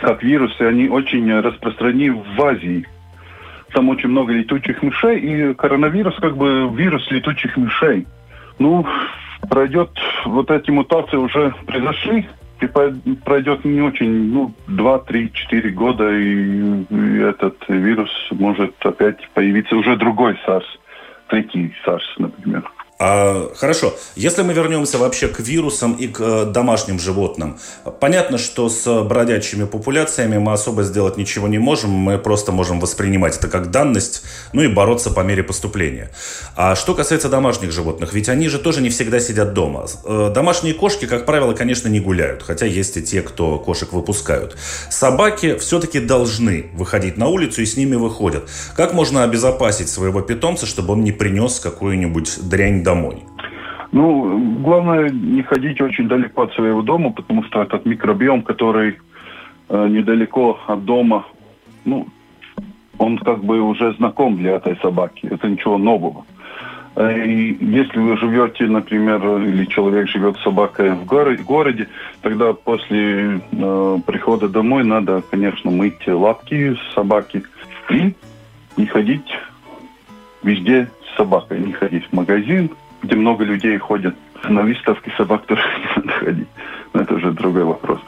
как 0.00 0.22
вирусы, 0.22 0.62
они 0.62 0.88
очень 0.88 1.32
распространены 1.40 2.22
в 2.36 2.42
Азии. 2.42 2.86
Там 3.72 3.88
очень 3.88 4.08
много 4.08 4.32
летучих 4.32 4.82
мышей, 4.82 5.20
и 5.20 5.54
коронавирус 5.54 6.16
как 6.16 6.36
бы 6.36 6.68
вирус 6.74 7.08
летучих 7.10 7.56
мышей. 7.56 8.06
Ну, 8.58 8.84
пройдет, 9.48 9.90
вот 10.24 10.50
эти 10.50 10.70
мутации 10.70 11.16
уже 11.16 11.54
произошли, 11.66 12.26
и 12.60 12.66
пройдет 12.66 13.64
не 13.64 13.80
очень, 13.80 14.32
ну, 14.32 14.52
2, 14.66 14.98
3, 14.98 15.32
4 15.32 15.70
года, 15.70 16.10
и, 16.10 16.84
и 16.90 17.18
этот 17.18 17.56
вирус 17.68 18.10
может 18.32 18.74
опять 18.84 19.28
появиться 19.34 19.76
уже 19.76 19.96
другой 19.96 20.36
SARS, 20.46 20.64
третий 21.28 21.72
SARS, 21.86 22.02
например. 22.18 22.70
А, 23.02 23.50
хорошо, 23.56 23.94
если 24.14 24.42
мы 24.42 24.52
вернемся 24.52 24.98
вообще 24.98 25.28
к 25.28 25.40
вирусам 25.40 25.94
и 25.94 26.06
к 26.06 26.20
э, 26.20 26.44
домашним 26.44 27.00
животным, 27.00 27.58
понятно, 27.98 28.36
что 28.36 28.68
с 28.68 29.04
бродячими 29.04 29.64
популяциями 29.64 30.36
мы 30.36 30.52
особо 30.52 30.82
сделать 30.82 31.16
ничего 31.16 31.48
не 31.48 31.58
можем, 31.58 31.88
мы 31.92 32.18
просто 32.18 32.52
можем 32.52 32.78
воспринимать 32.78 33.38
это 33.38 33.48
как 33.48 33.70
данность, 33.70 34.22
ну 34.52 34.60
и 34.60 34.68
бороться 34.68 35.08
по 35.10 35.20
мере 35.20 35.42
поступления. 35.42 36.10
А 36.56 36.76
что 36.76 36.94
касается 36.94 37.30
домашних 37.30 37.72
животных, 37.72 38.12
ведь 38.12 38.28
они 38.28 38.50
же 38.50 38.58
тоже 38.58 38.82
не 38.82 38.90
всегда 38.90 39.18
сидят 39.18 39.54
дома. 39.54 39.86
Э, 40.04 40.30
домашние 40.34 40.74
кошки, 40.74 41.06
как 41.06 41.24
правило, 41.24 41.54
конечно, 41.54 41.88
не 41.88 42.00
гуляют, 42.00 42.42
хотя 42.42 42.66
есть 42.66 42.98
и 42.98 43.02
те, 43.02 43.22
кто 43.22 43.58
кошек 43.58 43.94
выпускают. 43.94 44.58
Собаки 44.90 45.56
все-таки 45.56 46.00
должны 46.00 46.66
выходить 46.74 47.16
на 47.16 47.28
улицу 47.28 47.62
и 47.62 47.64
с 47.64 47.78
ними 47.78 47.96
выходят. 47.96 48.46
Как 48.76 48.92
можно 48.92 49.24
обезопасить 49.24 49.88
своего 49.88 50.20
питомца, 50.20 50.66
чтобы 50.66 50.92
он 50.92 51.02
не 51.02 51.12
принес 51.12 51.60
какую-нибудь 51.60 52.46
дрянь 52.46 52.82
домой? 52.90 53.16
Ну, 53.92 54.38
главное 54.62 55.10
не 55.10 55.42
ходить 55.42 55.80
очень 55.80 56.08
далеко 56.08 56.42
от 56.42 56.52
своего 56.54 56.82
дома, 56.82 57.10
потому 57.10 57.42
что 57.44 57.62
этот 57.62 57.86
микробиом, 57.86 58.42
который 58.42 58.98
э, 59.68 59.88
недалеко 59.88 60.58
от 60.66 60.84
дома, 60.84 61.24
ну, 61.84 62.06
он 62.98 63.18
как 63.18 63.42
бы 63.44 63.60
уже 63.60 63.92
знаком 63.94 64.36
для 64.36 64.56
этой 64.56 64.76
собаки. 64.76 65.28
Это 65.30 65.48
ничего 65.48 65.78
нового. 65.78 66.24
Э, 66.96 67.26
и 67.26 67.56
если 67.64 67.98
вы 67.98 68.16
живете, 68.16 68.66
например, 68.66 69.20
или 69.38 69.64
человек 69.64 70.08
живет 70.08 70.36
с 70.36 70.42
собакой 70.42 70.90
в 70.90 71.04
городе, 71.04 71.88
тогда 72.22 72.52
после 72.52 73.40
э, 73.52 73.98
прихода 74.06 74.48
домой 74.48 74.84
надо, 74.84 75.22
конечно, 75.30 75.70
мыть 75.70 76.06
лапки 76.06 76.76
собаки 76.94 77.42
и 77.90 78.14
не 78.76 78.86
ходить 78.86 79.30
везде 80.42 80.90
с 81.12 81.16
собакой, 81.16 81.60
не 81.60 81.72
ходить 81.72 82.06
в 82.06 82.12
магазин, 82.12 82.70
где 83.02 83.16
много 83.16 83.44
людей 83.44 83.78
ходят. 83.78 84.14
На 84.48 84.62
выставке 84.62 85.12
собак 85.16 85.44
тоже 85.46 85.62
не 85.78 86.02
надо 86.02 86.12
ходить. 86.24 86.48
Но 86.92 87.02
это 87.02 87.14
уже 87.14 87.32
другой 87.32 87.64
вопрос. 87.64 88.00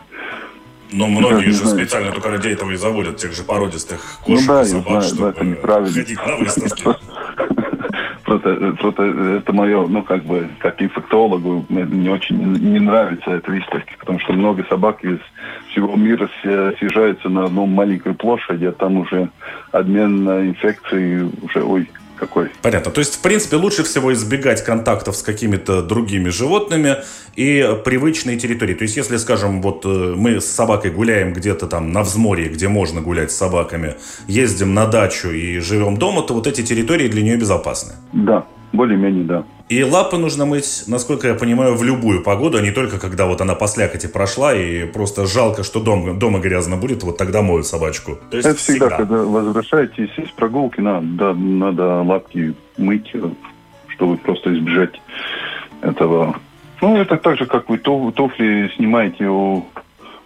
Но 0.92 1.06
многие 1.06 1.46
же 1.46 1.52
знаю. 1.52 1.78
специально 1.78 2.12
только 2.12 2.30
ради 2.30 2.48
этого 2.48 2.70
и 2.70 2.76
заводят 2.76 3.16
тех 3.16 3.32
же 3.32 3.42
породистых 3.42 4.00
ну 4.26 4.34
кошек 4.34 4.48
ну, 4.48 4.54
да, 4.54 4.62
и 4.62 4.66
собак, 4.66 4.86
знаю, 4.86 5.02
чтобы 5.02 5.28
это 5.28 5.44
неправильно. 5.44 5.92
ходить 5.92 6.26
на 6.26 6.36
выставки. 6.36 6.84
Просто, 8.24 8.76
просто 8.80 9.02
это 9.02 9.52
мое, 9.52 9.86
ну, 9.88 10.02
как 10.02 10.24
бы, 10.24 10.48
как 10.58 10.80
инфектологу, 10.80 11.66
мне 11.68 11.82
не 11.82 12.08
очень 12.08 12.36
не 12.38 12.78
нравится 12.78 13.30
эта 13.30 13.50
выставка, 13.50 13.92
потому 13.98 14.20
что 14.20 14.32
много 14.32 14.64
собак 14.70 15.04
из 15.04 15.18
всего 15.70 15.96
мира 15.96 16.30
съезжаются 16.42 17.28
на 17.28 17.44
одну 17.44 17.66
маленькую 17.66 18.14
площадь, 18.14 18.62
а 18.62 18.72
там 18.72 18.98
уже 18.98 19.28
обмен 19.72 20.26
инфекцией 20.48 21.30
уже, 21.42 21.62
ой, 21.62 21.90
какой. 22.22 22.50
Понятно. 22.62 22.92
То 22.92 23.00
есть, 23.00 23.16
в 23.16 23.20
принципе, 23.20 23.56
лучше 23.56 23.82
всего 23.82 24.12
избегать 24.12 24.64
контактов 24.64 25.16
с 25.16 25.22
какими-то 25.22 25.82
другими 25.82 26.28
животными 26.28 26.98
и 27.34 27.68
привычные 27.84 28.38
территории. 28.38 28.74
То 28.74 28.82
есть, 28.82 28.96
если, 28.96 29.16
скажем, 29.16 29.60
вот 29.60 29.84
э, 29.84 30.14
мы 30.16 30.40
с 30.40 30.46
собакой 30.46 30.92
гуляем 30.92 31.32
где-то 31.32 31.66
там 31.66 31.92
на 31.92 32.02
взморье, 32.02 32.48
где 32.48 32.68
можно 32.68 33.00
гулять 33.00 33.32
с 33.32 33.36
собаками, 33.36 33.96
ездим 34.28 34.72
на 34.72 34.86
дачу 34.86 35.30
и 35.30 35.58
живем 35.58 35.96
дома, 35.96 36.22
то 36.22 36.34
вот 36.34 36.46
эти 36.46 36.62
территории 36.62 37.08
для 37.08 37.22
нее 37.22 37.36
безопасны. 37.36 37.94
Да, 38.12 38.46
более-менее, 38.72 39.24
да. 39.24 39.44
И 39.72 39.82
лапы 39.84 40.18
нужно 40.18 40.44
мыть, 40.44 40.84
насколько 40.86 41.28
я 41.28 41.34
понимаю, 41.34 41.74
в 41.76 41.82
любую 41.82 42.22
погоду, 42.22 42.58
а 42.58 42.60
не 42.60 42.72
только 42.72 42.98
когда 42.98 43.24
вот 43.24 43.40
она 43.40 43.54
по 43.54 43.66
слякоти 43.66 44.06
прошла, 44.06 44.54
и 44.54 44.84
просто 44.84 45.24
жалко, 45.24 45.62
что 45.62 45.80
дом, 45.80 46.18
дома 46.18 46.40
грязно 46.40 46.76
будет, 46.76 47.02
вот 47.02 47.16
тогда 47.16 47.40
моют 47.40 47.66
собачку. 47.66 48.18
То 48.30 48.36
есть 48.36 48.46
Это 48.46 48.58
всегда, 48.58 48.88
всегда, 48.88 48.96
когда 48.98 49.16
возвращаетесь 49.22 50.10
из 50.18 50.30
прогулки, 50.32 50.80
надо, 50.80 51.32
надо 51.32 52.02
лапки 52.02 52.54
мыть, 52.76 53.10
чтобы 53.88 54.18
просто 54.18 54.52
избежать 54.52 55.00
этого. 55.80 56.36
Ну, 56.82 56.98
это 56.98 57.16
так 57.16 57.38
же, 57.38 57.46
как 57.46 57.70
вы 57.70 57.78
туфли 57.78 58.70
снимаете 58.76 59.28
у 59.28 59.64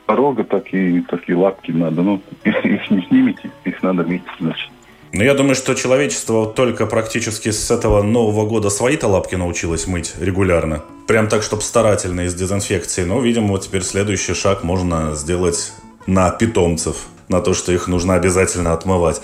порога, 0.06 0.42
так 0.42 0.74
и, 0.74 1.02
так 1.02 1.20
и 1.28 1.34
лапки 1.34 1.70
надо. 1.70 2.02
Ну, 2.02 2.20
их 2.44 2.90
не 2.90 3.00
снимете, 3.02 3.52
их 3.64 3.80
надо 3.84 4.02
мыть, 4.02 4.22
значит. 4.40 4.70
Но 5.16 5.24
я 5.24 5.32
думаю, 5.32 5.54
что 5.54 5.72
человечество 5.72 6.44
только 6.44 6.84
практически 6.84 7.50
с 7.50 7.70
этого 7.70 8.02
Нового 8.02 8.46
года 8.46 8.68
свои-то 8.68 9.08
лапки 9.08 9.34
научилось 9.34 9.86
мыть 9.86 10.12
регулярно. 10.20 10.84
Прям 11.06 11.28
так, 11.28 11.42
чтобы 11.42 11.62
старательно, 11.62 12.26
из 12.26 12.34
дезинфекции. 12.34 13.02
Но, 13.04 13.18
видимо, 13.20 13.48
вот 13.48 13.62
теперь 13.62 13.82
следующий 13.82 14.34
шаг 14.34 14.62
можно 14.62 15.14
сделать 15.14 15.72
на 16.06 16.30
питомцев 16.30 17.06
на 17.28 17.40
то, 17.40 17.54
что 17.54 17.72
их 17.72 17.88
нужно 17.88 18.14
обязательно 18.14 18.72
отмывать. 18.72 19.20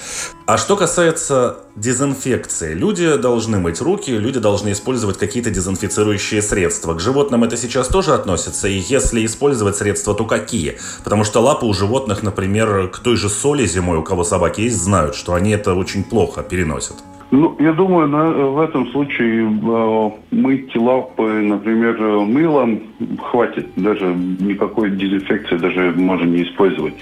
А 0.46 0.58
что 0.58 0.76
касается 0.76 1.58
дезинфекции, 1.76 2.74
люди 2.74 3.16
должны 3.16 3.58
мыть 3.58 3.80
руки, 3.80 4.10
люди 4.10 4.40
должны 4.40 4.72
использовать 4.72 5.18
какие-то 5.18 5.50
дезинфицирующие 5.50 6.42
средства. 6.42 6.94
К 6.94 7.00
животным 7.00 7.44
это 7.44 7.56
сейчас 7.56 7.88
тоже 7.88 8.14
относится, 8.14 8.68
и 8.68 8.74
если 8.74 9.24
использовать 9.24 9.76
средства, 9.76 10.14
то 10.14 10.24
какие? 10.24 10.78
Потому 11.04 11.24
что 11.24 11.40
лапы 11.40 11.66
у 11.66 11.72
животных, 11.72 12.22
например, 12.22 12.88
к 12.88 12.98
той 12.98 13.16
же 13.16 13.28
соли 13.28 13.66
зимой, 13.66 13.98
у 13.98 14.02
кого 14.02 14.24
собаки 14.24 14.62
есть, 14.62 14.82
знают, 14.82 15.14
что 15.14 15.34
они 15.34 15.52
это 15.52 15.74
очень 15.74 16.04
плохо 16.04 16.42
переносят. 16.42 16.96
Ну, 17.32 17.56
я 17.58 17.72
думаю, 17.72 18.08
на, 18.08 18.30
в 18.30 18.60
этом 18.60 18.86
случае 18.88 19.44
э, 19.46 20.10
мыть 20.32 20.76
лапы, 20.76 21.22
например, 21.22 21.98
мылом 21.98 22.82
хватит. 23.22 23.68
Даже 23.74 24.04
никакой 24.04 24.90
дезинфекции 24.90 25.56
даже 25.56 25.92
можно 25.96 26.26
не 26.26 26.42
использовать. 26.42 26.92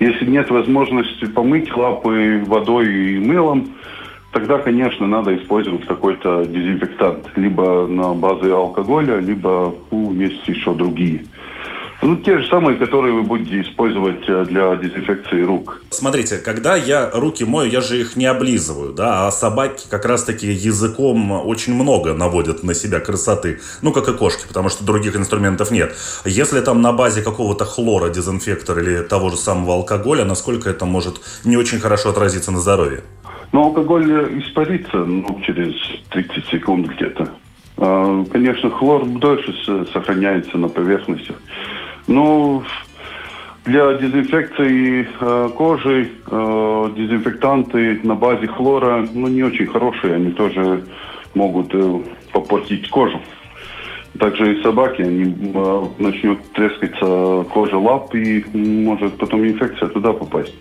Если 0.00 0.26
нет 0.26 0.50
возможности 0.50 1.26
помыть 1.26 1.72
лапы 1.76 2.42
водой 2.44 2.88
и 2.88 3.18
мылом, 3.20 3.68
тогда, 4.32 4.58
конечно, 4.58 5.06
надо 5.06 5.36
использовать 5.36 5.86
какой-то 5.86 6.44
дезинфектант. 6.44 7.30
Либо 7.36 7.86
на 7.86 8.14
базе 8.14 8.52
алкоголя, 8.52 9.20
либо 9.20 9.72
ну, 9.92 10.12
есть 10.12 10.48
еще 10.48 10.74
другие. 10.74 11.22
Ну, 12.00 12.16
те 12.16 12.38
же 12.38 12.48
самые, 12.48 12.78
которые 12.78 13.12
вы 13.12 13.22
будете 13.22 13.60
использовать 13.60 14.28
э, 14.28 14.44
для 14.44 14.76
дезинфекции 14.76 15.42
рук. 15.42 15.82
Смотрите, 15.90 16.38
когда 16.38 16.76
я 16.76 17.10
руки 17.12 17.44
мою, 17.44 17.68
я 17.68 17.80
же 17.80 18.00
их 18.00 18.14
не 18.14 18.26
облизываю, 18.26 18.92
да, 18.92 19.26
а 19.26 19.32
собаки 19.32 19.86
как 19.90 20.04
раз-таки 20.04 20.46
языком 20.46 21.32
очень 21.32 21.74
много 21.74 22.14
наводят 22.14 22.62
на 22.62 22.74
себя 22.74 23.00
красоты. 23.00 23.58
Ну, 23.82 23.92
как 23.92 24.08
и 24.08 24.12
кошки, 24.12 24.46
потому 24.46 24.68
что 24.68 24.84
других 24.84 25.16
инструментов 25.16 25.72
нет. 25.72 25.96
Если 26.24 26.60
там 26.60 26.82
на 26.82 26.92
базе 26.92 27.20
какого-то 27.20 27.64
хлора 27.64 28.10
дезинфектора 28.10 28.80
или 28.80 29.02
того 29.02 29.30
же 29.30 29.36
самого 29.36 29.74
алкоголя, 29.74 30.24
насколько 30.24 30.70
это 30.70 30.84
может 30.84 31.20
не 31.44 31.56
очень 31.56 31.80
хорошо 31.80 32.10
отразиться 32.10 32.52
на 32.52 32.60
здоровье? 32.60 33.00
Ну, 33.50 33.64
алкоголь 33.64 34.38
испарится 34.38 34.98
ну, 34.98 35.40
через 35.44 35.74
30 36.10 36.46
секунд 36.46 36.86
где-то. 36.86 37.28
А, 37.76 38.24
конечно, 38.30 38.70
хлор 38.70 39.04
дольше 39.04 39.52
сохраняется 39.92 40.58
на 40.58 40.68
поверхности. 40.68 41.32
Ну, 42.08 42.62
для 43.66 43.92
дезинфекции 43.94 45.06
э, 45.20 45.50
кожи 45.54 46.08
э, 46.26 46.90
дезинфектанты 46.96 48.00
на 48.02 48.14
базе 48.14 48.46
хлора 48.46 49.06
ну, 49.12 49.28
не 49.28 49.42
очень 49.42 49.66
хорошие. 49.66 50.14
Они 50.14 50.30
тоже 50.30 50.84
могут 51.34 51.74
э, 51.74 52.00
попортить 52.32 52.88
кожу. 52.88 53.20
Также 54.18 54.54
и 54.54 54.62
собаки, 54.62 55.02
они 55.02 55.52
э, 55.54 55.84
начнет 55.98 56.38
трескаться 56.52 57.44
кожа 57.52 57.76
лап 57.76 58.14
и 58.14 58.42
может 58.54 59.18
потом 59.18 59.46
инфекция 59.46 59.88
туда 59.88 60.14
попасть. 60.14 60.54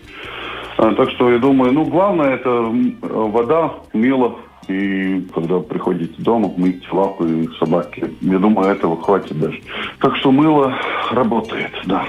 А, 0.78 0.94
так 0.96 1.10
что 1.12 1.32
я 1.32 1.40
думаю, 1.40 1.72
ну 1.72 1.86
главное 1.86 2.36
это 2.36 2.72
вода, 3.02 3.74
мыло, 3.94 4.36
и 4.68 5.22
когда 5.34 5.60
приходите 5.60 6.14
дома, 6.18 6.52
мыть 6.58 6.84
лапы 6.92 7.48
собаки. 7.60 8.14
Я 8.22 8.40
думаю, 8.40 8.72
этого 8.72 9.02
хватит 9.02 9.40
даже. 9.40 9.62
Так 10.00 10.16
что 10.18 10.32
мыло 10.32 10.74
работает, 11.12 11.72
да. 11.86 12.06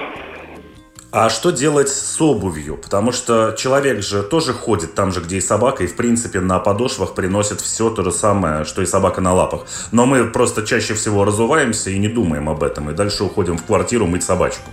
А 1.11 1.29
что 1.29 1.49
делать 1.49 1.89
с 1.89 2.21
обувью? 2.21 2.77
Потому 2.77 3.11
что 3.11 3.55
человек 3.57 4.03
же 4.03 4.21
тоже 4.21 4.53
ходит 4.53 4.93
там 4.93 5.11
же, 5.11 5.21
где 5.21 5.37
и 5.37 5.41
собака, 5.41 5.83
и 5.83 5.87
в 5.87 5.95
принципе 5.95 6.39
на 6.39 6.59
подошвах 6.59 7.15
приносит 7.15 7.61
все 7.61 7.89
то 7.89 8.03
же 8.03 8.11
самое, 8.11 8.63
что 8.63 8.83
и 8.83 8.85
собака 8.85 9.19
на 9.19 9.33
лапах. 9.33 9.65
Но 9.91 10.05
мы 10.05 10.25
просто 10.25 10.63
чаще 10.63 10.93
всего 10.93 11.25
разуваемся 11.25 11.89
и 11.89 11.97
не 11.97 12.09
думаем 12.09 12.47
об 12.47 12.61
этом, 12.61 12.91
и 12.91 12.93
дальше 12.93 13.23
уходим 13.23 13.57
в 13.57 13.65
квартиру 13.65 14.05
мыть 14.05 14.21
собачку. 14.21 14.69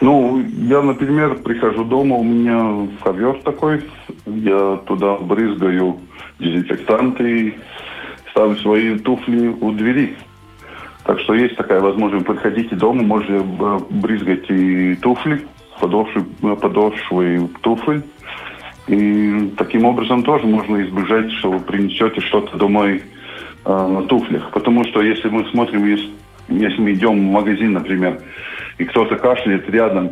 Ну, 0.00 0.42
я, 0.58 0.80
например, 0.80 1.36
прихожу 1.36 1.84
дома, 1.84 2.16
у 2.16 2.24
меня 2.24 2.88
ковер 3.04 3.38
такой, 3.44 3.84
я 4.24 4.80
туда 4.86 5.16
брызгаю 5.16 6.00
дезинфектанты, 6.42 7.54
ставлю 8.30 8.56
свои 8.56 8.98
туфли 8.98 9.48
у 9.48 9.72
двери. 9.72 10.16
Так 11.04 11.20
что 11.20 11.34
есть 11.34 11.56
такая 11.56 11.80
возможность. 11.80 12.26
Подходите 12.26 12.76
дома, 12.76 13.02
можете 13.02 13.34
э, 13.34 13.78
брызгать 13.90 14.48
и 14.50 14.94
туфли, 14.96 15.42
подошвы, 15.80 16.24
э, 16.42 16.56
подошвы 16.56 17.48
туфель. 17.60 18.02
И 18.88 19.52
таким 19.56 19.84
образом 19.84 20.22
тоже 20.22 20.46
можно 20.46 20.82
избежать, 20.82 21.30
что 21.32 21.52
вы 21.52 21.60
принесете 21.60 22.20
что-то 22.20 22.56
домой 22.56 23.02
э, 23.64 23.86
на 23.86 24.02
туфлях. 24.02 24.50
Потому 24.52 24.84
что 24.84 25.02
если 25.02 25.28
мы 25.28 25.44
смотрим, 25.50 25.86
если, 25.86 26.10
если 26.48 26.80
мы 26.80 26.92
идем 26.92 27.18
в 27.18 27.32
магазин, 27.32 27.72
например, 27.72 28.20
и 28.78 28.84
кто-то 28.84 29.16
кашляет 29.16 29.68
рядом, 29.70 30.10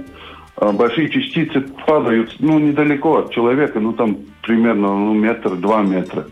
большие 0.57 1.09
частицы 1.09 1.61
падают 1.87 2.37
ну, 2.41 2.59
недалеко 2.59 3.19
от 3.19 3.33
человека, 3.33 3.81
ну 3.81 3.93
там 3.93 4.19
примерно 4.43 4.89
ну, 4.89 5.15
метр, 5.15 5.57
два 5.57 5.83
метра. 5.83 6.27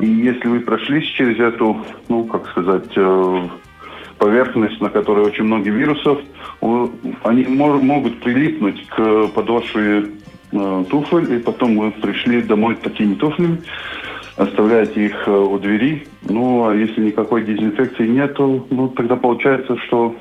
И 0.00 0.06
если 0.06 0.48
вы 0.48 0.60
прошлись 0.60 1.06
через 1.06 1.38
эту, 1.38 1.84
ну, 2.08 2.24
как 2.24 2.48
сказать, 2.48 2.90
э, 2.96 3.48
поверхность, 4.18 4.80
на 4.80 4.90
которой 4.90 5.24
очень 5.24 5.44
много 5.44 5.70
вирусов, 5.70 6.18
они 7.22 7.44
могут 7.44 8.20
прилипнуть 8.20 8.86
к 8.88 9.28
подошве 9.28 10.06
э, 10.52 10.84
туфель, 10.90 11.34
и 11.34 11.38
потом 11.38 11.78
вы 11.78 11.90
пришли 11.90 12.42
домой 12.42 12.76
такими 12.76 13.14
туфлями, 13.14 13.58
оставляете 14.36 15.06
их 15.06 15.26
э, 15.26 15.30
у 15.30 15.58
двери. 15.58 16.06
Ну, 16.22 16.68
а 16.68 16.74
если 16.74 17.00
никакой 17.00 17.44
дезинфекции 17.44 18.06
нету, 18.06 18.66
ну, 18.70 18.88
тогда 18.88 19.16
получается, 19.16 19.76
что 19.86 20.14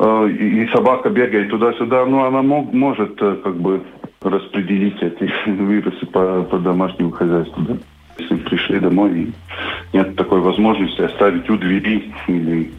и 0.00 0.66
собака 0.72 1.10
бегает 1.10 1.50
туда-сюда, 1.50 2.06
ну, 2.06 2.24
она 2.24 2.42
мог, 2.42 2.72
может 2.72 3.18
как 3.18 3.56
бы 3.56 3.82
распределить 4.22 5.02
эти 5.02 5.30
вирусы 5.46 6.06
по, 6.06 6.42
по 6.42 6.58
домашнему 6.58 7.10
хозяйству, 7.10 7.62
да? 7.62 7.76
Если 8.18 8.36
пришли 8.36 8.80
домой 8.80 9.12
и 9.12 9.32
нет 9.96 10.14
такой 10.16 10.40
возможности 10.40 11.00
оставить 11.00 11.48
у 11.48 11.56
двери 11.56 12.12
или 12.28 12.70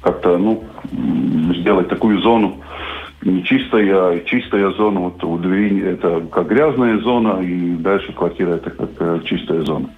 как-то, 0.00 0.38
ну, 0.38 0.64
сделать 1.54 1.88
такую 1.88 2.20
зону, 2.20 2.56
не 3.22 3.44
чистая, 3.44 3.94
а 3.94 4.20
чистая 4.24 4.70
зона, 4.72 5.00
вот 5.00 5.22
у 5.24 5.38
двери 5.38 5.82
это 5.82 6.22
как 6.32 6.48
грязная 6.48 6.98
зона, 6.98 7.40
и 7.40 7.76
дальше 7.76 8.12
квартира 8.12 8.54
это 8.54 8.70
как 8.70 8.90
э, 8.98 9.20
чистая 9.24 9.62
зона. 9.62 9.88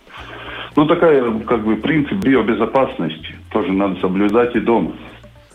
Ну, 0.77 0.87
такая, 0.87 1.23
как 1.47 1.65
бы, 1.65 1.77
принцип 1.77 2.19
биобезопасности 2.19 3.35
тоже 3.51 3.73
надо 3.73 4.01
соблюдать 4.01 4.55
и 4.57 4.61
дома. 4.61 4.93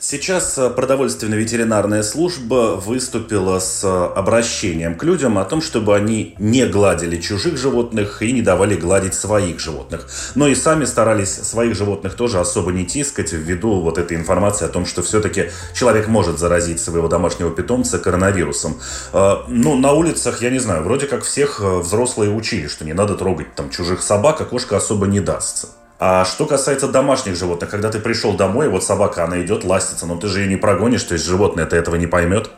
Сейчас 0.02 0.58
э, 0.58 0.70
продовольственно-ветеринарная 0.70 2.04
служба 2.04 2.78
выступила 2.78 3.60
с 3.60 3.84
э, 3.84 4.18
обращением 4.18 4.96
к 4.96 5.04
людям 5.04 5.38
о 5.38 5.44
том, 5.44 5.62
чтобы 5.62 5.94
они 5.94 6.36
не 6.40 6.66
гладили 6.68 7.20
чужих 7.20 7.58
животных 7.58 8.22
и 8.22 8.32
не 8.32 8.42
давали 8.42 8.78
гладить 8.78 9.14
своих 9.14 9.60
животных. 9.60 10.08
Но 10.36 10.48
и 10.48 10.56
сами 10.56 10.86
старались 10.86 11.34
своих 11.34 11.76
животных 11.76 12.14
тоже 12.14 12.40
особо 12.40 12.72
не 12.72 12.86
тискать 12.86 13.34
ввиду 13.34 13.82
вот 13.82 13.98
этой 13.98 14.16
информации 14.16 14.64
о 14.64 14.70
том, 14.70 14.86
что 14.86 15.04
все-таки 15.04 15.50
человек 15.74 16.08
может 16.08 16.40
заразить 16.40 16.80
своего 16.80 17.10
домашнего 17.10 17.52
питомца 17.52 18.00
коронавирусом. 18.00 18.78
Э, 19.12 19.40
ну, 19.50 19.76
на 19.76 19.92
улицах, 19.92 20.42
я 20.42 20.50
не 20.50 20.60
знаю, 20.60 20.84
вроде 20.84 21.08
как 21.08 21.24
всех 21.24 21.60
взрослые 21.60 22.32
учили, 22.32 22.68
что 22.68 22.86
не 22.86 22.94
надо 22.94 23.16
трогать 23.16 23.54
там 23.54 23.70
чужих 23.70 24.02
собак, 24.02 24.40
а 24.40 24.46
кошка 24.46 24.78
особо 24.78 25.08
не 25.08 25.20
дастся. 25.20 25.68
А 26.00 26.24
что 26.24 26.46
касается 26.46 26.90
домашних 26.90 27.36
животных, 27.36 27.70
когда 27.70 27.92
ты 27.92 28.00
пришел 28.00 28.34
домой, 28.34 28.70
вот 28.70 28.84
собака, 28.84 29.26
она 29.26 29.42
идет, 29.42 29.66
ластится, 29.66 30.08
но 30.08 30.16
ты 30.16 30.28
же 30.28 30.40
ее 30.40 30.48
не 30.48 30.56
прогонишь, 30.56 31.04
то 31.04 31.14
есть 31.14 31.28
животное 31.28 31.66
это 31.66 31.76
этого 31.76 31.96
не 31.96 32.08
поймет? 32.08 32.50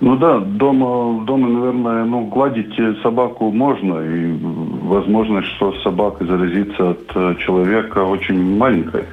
Ну 0.00 0.16
да, 0.16 0.38
дома, 0.38 1.24
дома, 1.24 1.48
наверное, 1.48 2.04
ну, 2.04 2.24
гладить 2.26 2.74
собаку 3.02 3.50
можно, 3.50 4.00
и 4.00 4.32
возможность, 4.82 5.48
что 5.56 5.74
собака 5.82 6.24
заразится 6.24 6.90
от 6.90 7.10
э, 7.14 7.34
человека, 7.38 7.98
очень 7.98 8.56
маленькая. 8.56 9.04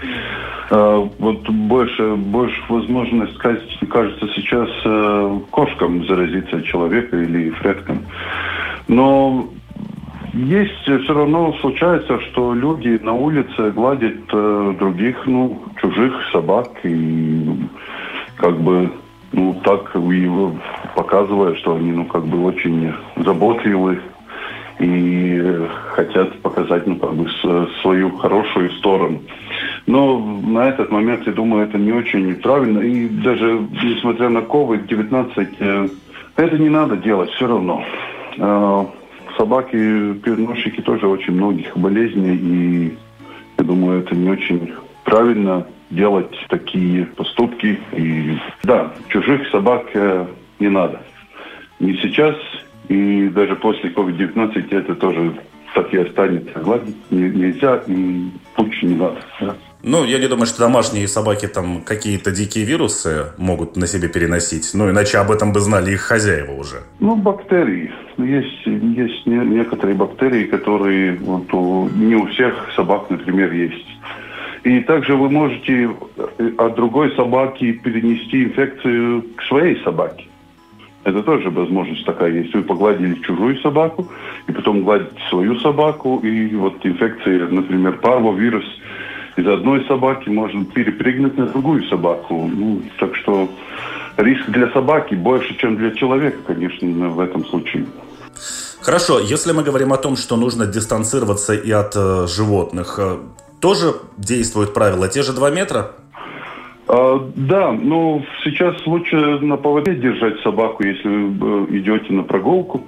А, 0.69 1.07
вот 1.19 1.49
больше, 1.49 2.15
больше 2.15 2.61
возможность, 2.69 3.37
кажется, 3.37 4.27
сейчас 4.35 4.69
э, 4.85 5.39
кошкам 5.51 6.05
заразиться 6.07 6.57
от 6.57 6.65
человека 6.65 7.17
или 7.17 7.49
фреткам. 7.51 7.99
Но 8.87 9.49
есть 10.33 10.81
все 10.81 11.13
равно 11.13 11.53
случается, 11.61 12.19
что 12.21 12.53
люди 12.53 12.99
на 13.03 13.13
улице 13.13 13.71
гладят 13.71 14.17
э, 14.31 14.75
других, 14.79 15.25
ну, 15.25 15.61
чужих 15.81 16.13
собак 16.31 16.69
и 16.83 17.45
как 18.37 18.59
бы 18.59 18.91
ну 19.33 19.59
так 19.63 19.95
и 19.95 20.29
показывая, 20.95 21.55
что 21.55 21.75
они 21.75 21.91
ну 21.91 22.05
как 22.05 22.25
бы 22.25 22.43
очень 22.43 22.93
заботливы 23.17 23.99
и 24.79 25.67
хотят 25.93 26.39
показать 26.41 26.87
ну 26.87 26.95
как 26.95 27.13
бы 27.13 27.29
свою 27.81 28.11
хорошую 28.17 28.71
сторону. 28.71 29.21
Но 29.85 30.19
на 30.19 30.69
этот 30.69 30.91
момент, 30.91 31.25
я 31.27 31.33
думаю, 31.33 31.67
это 31.67 31.77
не 31.77 31.91
очень 31.91 32.35
правильно. 32.35 32.79
И 32.79 33.07
даже 33.07 33.67
несмотря 33.83 34.29
на 34.29 34.39
COVID-19, 34.39 35.47
э, 35.59 35.87
это 36.37 36.57
не 36.57 36.69
надо 36.69 36.97
делать 36.97 37.29
все 37.31 37.47
равно. 37.47 37.83
Собаки, 39.37 40.13
переносчики 40.15 40.81
тоже 40.81 41.07
очень 41.07 41.33
многих 41.33 41.75
болезней, 41.77 42.35
и 42.35 42.97
я 43.57 43.63
думаю, 43.63 44.01
это 44.01 44.15
не 44.15 44.29
очень 44.29 44.73
правильно 45.03 45.65
делать 45.89 46.33
такие 46.49 47.05
поступки. 47.05 47.79
И 47.93 48.37
да, 48.63 48.93
чужих 49.09 49.47
собак 49.49 49.87
э, 49.93 50.25
не 50.59 50.69
надо. 50.69 51.01
Не 51.79 51.95
сейчас, 51.97 52.35
и 52.87 53.29
даже 53.29 53.55
после 53.55 53.89
COVID-19 53.89 54.67
это 54.71 54.95
тоже 54.95 55.33
так 55.73 55.93
и 55.93 55.97
останется. 55.97 56.59
Гладить 56.59 56.95
нельзя, 57.09 57.81
и 57.87 58.25
лучше 58.57 58.85
не 58.85 58.95
надо. 58.95 59.17
Да. 59.39 59.55
Ну, 59.83 60.05
я 60.05 60.19
не 60.19 60.27
думаю, 60.27 60.45
что 60.45 60.59
домашние 60.59 61.07
собаки 61.07 61.47
там 61.47 61.81
какие-то 61.81 62.31
дикие 62.31 62.65
вирусы 62.65 63.31
могут 63.37 63.77
на 63.77 63.87
себе 63.87 64.09
переносить. 64.09 64.71
Ну, 64.75 64.89
иначе 64.89 65.17
об 65.17 65.31
этом 65.31 65.53
бы 65.53 65.59
знали 65.59 65.91
их 65.91 66.01
хозяева 66.01 66.51
уже. 66.51 66.83
Ну, 66.99 67.15
бактерии. 67.15 67.91
Есть, 68.17 68.65
есть 68.65 69.25
некоторые 69.25 69.95
бактерии, 69.95 70.43
которые 70.43 71.17
вот, 71.17 71.51
у, 71.53 71.89
не 71.89 72.15
у 72.15 72.27
всех 72.27 72.53
собак, 72.75 73.09
например, 73.09 73.51
есть. 73.51 73.88
И 74.63 74.82
также 74.82 75.15
вы 75.15 75.29
можете 75.29 75.89
от 76.57 76.75
другой 76.75 77.15
собаки 77.15 77.71
перенести 77.71 78.43
инфекцию 78.43 79.23
к 79.36 79.41
своей 79.43 79.82
собаке. 79.84 80.25
Это 81.03 81.23
тоже 81.23 81.49
возможность 81.49 82.05
такая 82.05 82.32
есть. 82.32 82.53
Вы 82.53 82.61
погладили 82.61 83.15
чужую 83.23 83.57
собаку, 83.61 84.07
и 84.47 84.51
потом 84.51 84.84
гладите 84.84 85.19
свою 85.32 85.55
собаку, 85.59 86.19
и 86.19 86.53
вот 86.53 86.86
инфекция, 86.86 87.47
например, 87.47 87.93
парвовирус– 87.93 88.65
из 89.41 89.47
одной 89.47 89.85
собаки 89.87 90.29
можно 90.29 90.65
перепрыгнуть 90.65 91.37
на 91.37 91.47
другую 91.47 91.83
собаку. 91.85 92.49
Ну, 92.53 92.81
так 92.99 93.15
что 93.15 93.49
риск 94.17 94.49
для 94.49 94.69
собаки 94.71 95.15
больше, 95.15 95.57
чем 95.57 95.77
для 95.77 95.91
человека, 95.91 96.37
конечно, 96.45 97.09
в 97.09 97.19
этом 97.19 97.45
случае. 97.45 97.85
Хорошо, 98.81 99.19
если 99.19 99.51
мы 99.51 99.63
говорим 99.63 99.93
о 99.93 99.97
том, 99.97 100.15
что 100.15 100.37
нужно 100.37 100.65
дистанцироваться 100.65 101.53
и 101.53 101.71
от 101.71 101.95
э, 101.95 102.25
животных, 102.27 102.97
э, 102.97 103.17
тоже 103.59 103.93
действуют 104.17 104.73
правила 104.73 105.07
те 105.07 105.21
же 105.21 105.33
два 105.33 105.51
метра? 105.51 105.91
А, 106.87 107.19
да, 107.35 107.71
но 107.71 108.23
сейчас 108.43 108.75
лучше 108.87 109.15
на 109.15 109.57
поводке 109.57 109.95
держать 109.95 110.39
собаку, 110.41 110.83
если 110.83 111.07
вы 111.07 111.67
э, 111.69 111.77
идете 111.77 112.11
на 112.13 112.23
прогулку, 112.23 112.81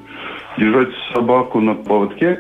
держать 0.58 0.90
собаку 1.14 1.62
на 1.62 1.76
поводке. 1.76 2.40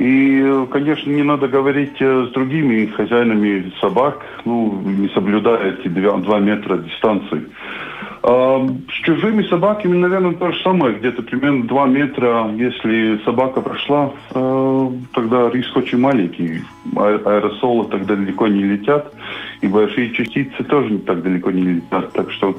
И, 0.00 0.66
конечно, 0.70 1.10
не 1.10 1.22
надо 1.22 1.46
говорить 1.46 2.00
э, 2.00 2.26
с 2.26 2.32
другими 2.32 2.86
хозяинами 2.86 3.70
собак, 3.82 4.24
ну, 4.46 4.80
не 4.82 5.10
соблюдая 5.10 5.74
эти 5.74 5.88
два 5.88 6.38
метра 6.38 6.78
дистанции. 6.78 7.44
А, 8.22 8.66
с 8.88 9.04
чужими 9.04 9.42
собаками, 9.42 9.98
наверное, 9.98 10.32
то 10.32 10.52
же 10.52 10.62
самое. 10.62 10.94
Где-то 10.94 11.22
примерно 11.22 11.64
2 11.64 11.86
метра, 11.88 12.50
если 12.56 13.22
собака 13.26 13.60
прошла, 13.60 14.12
а, 14.32 14.90
тогда 15.12 15.50
риск 15.50 15.76
очень 15.76 15.98
маленький. 15.98 16.62
А, 16.96 17.20
аэросолы 17.22 17.84
тогда 17.90 18.16
далеко 18.16 18.46
не 18.46 18.62
летят, 18.62 19.12
и 19.60 19.68
большие 19.68 20.12
частицы 20.12 20.64
тоже 20.64 20.96
так 21.00 21.22
далеко 21.22 21.50
не 21.50 21.74
летят. 21.74 22.10
Так 22.12 22.30
что 22.30 22.56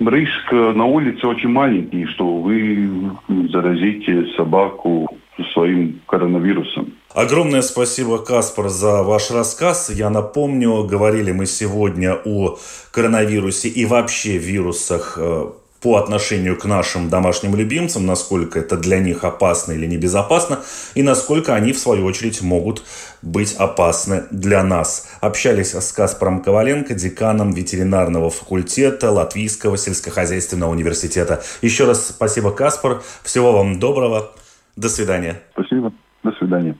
риск 0.00 0.52
на 0.52 0.84
улице 0.84 1.26
очень 1.26 1.48
маленький, 1.48 2.04
что 2.04 2.36
вы 2.38 3.12
заразите 3.50 4.26
собаку 4.36 5.08
своим 5.52 6.00
коронавирусом. 6.06 6.94
Огромное 7.14 7.62
спасибо, 7.62 8.18
Каспар, 8.18 8.68
за 8.68 9.02
ваш 9.02 9.30
рассказ. 9.30 9.90
Я 9.90 10.10
напомню, 10.10 10.84
говорили 10.84 11.32
мы 11.32 11.46
сегодня 11.46 12.18
о 12.24 12.58
коронавирусе 12.90 13.68
и 13.68 13.84
вообще 13.84 14.38
вирусах 14.38 15.18
э, 15.18 15.50
по 15.82 15.96
отношению 15.96 16.56
к 16.56 16.64
нашим 16.64 17.10
домашним 17.10 17.56
любимцам, 17.56 18.06
насколько 18.06 18.60
это 18.60 18.76
для 18.76 18.98
них 19.00 19.24
опасно 19.24 19.72
или 19.72 19.84
небезопасно, 19.86 20.60
и 20.94 21.02
насколько 21.02 21.54
они, 21.54 21.72
в 21.72 21.78
свою 21.78 22.06
очередь, 22.06 22.40
могут 22.40 22.84
быть 23.20 23.54
опасны 23.54 24.24
для 24.30 24.62
нас. 24.62 25.08
Общались 25.20 25.74
с 25.74 25.92
Каспаром 25.92 26.40
Коваленко, 26.40 26.94
деканом 26.94 27.52
ветеринарного 27.52 28.30
факультета 28.30 29.10
Латвийского 29.10 29.76
сельскохозяйственного 29.76 30.70
университета. 30.70 31.42
Еще 31.62 31.84
раз 31.84 32.08
спасибо, 32.08 32.52
Каспар. 32.52 33.02
Всего 33.24 33.52
вам 33.52 33.80
доброго. 33.80 34.30
До 34.76 34.88
свидания. 34.88 35.42
Спасибо. 35.52 35.92
До 36.22 36.32
свидания. 36.32 36.76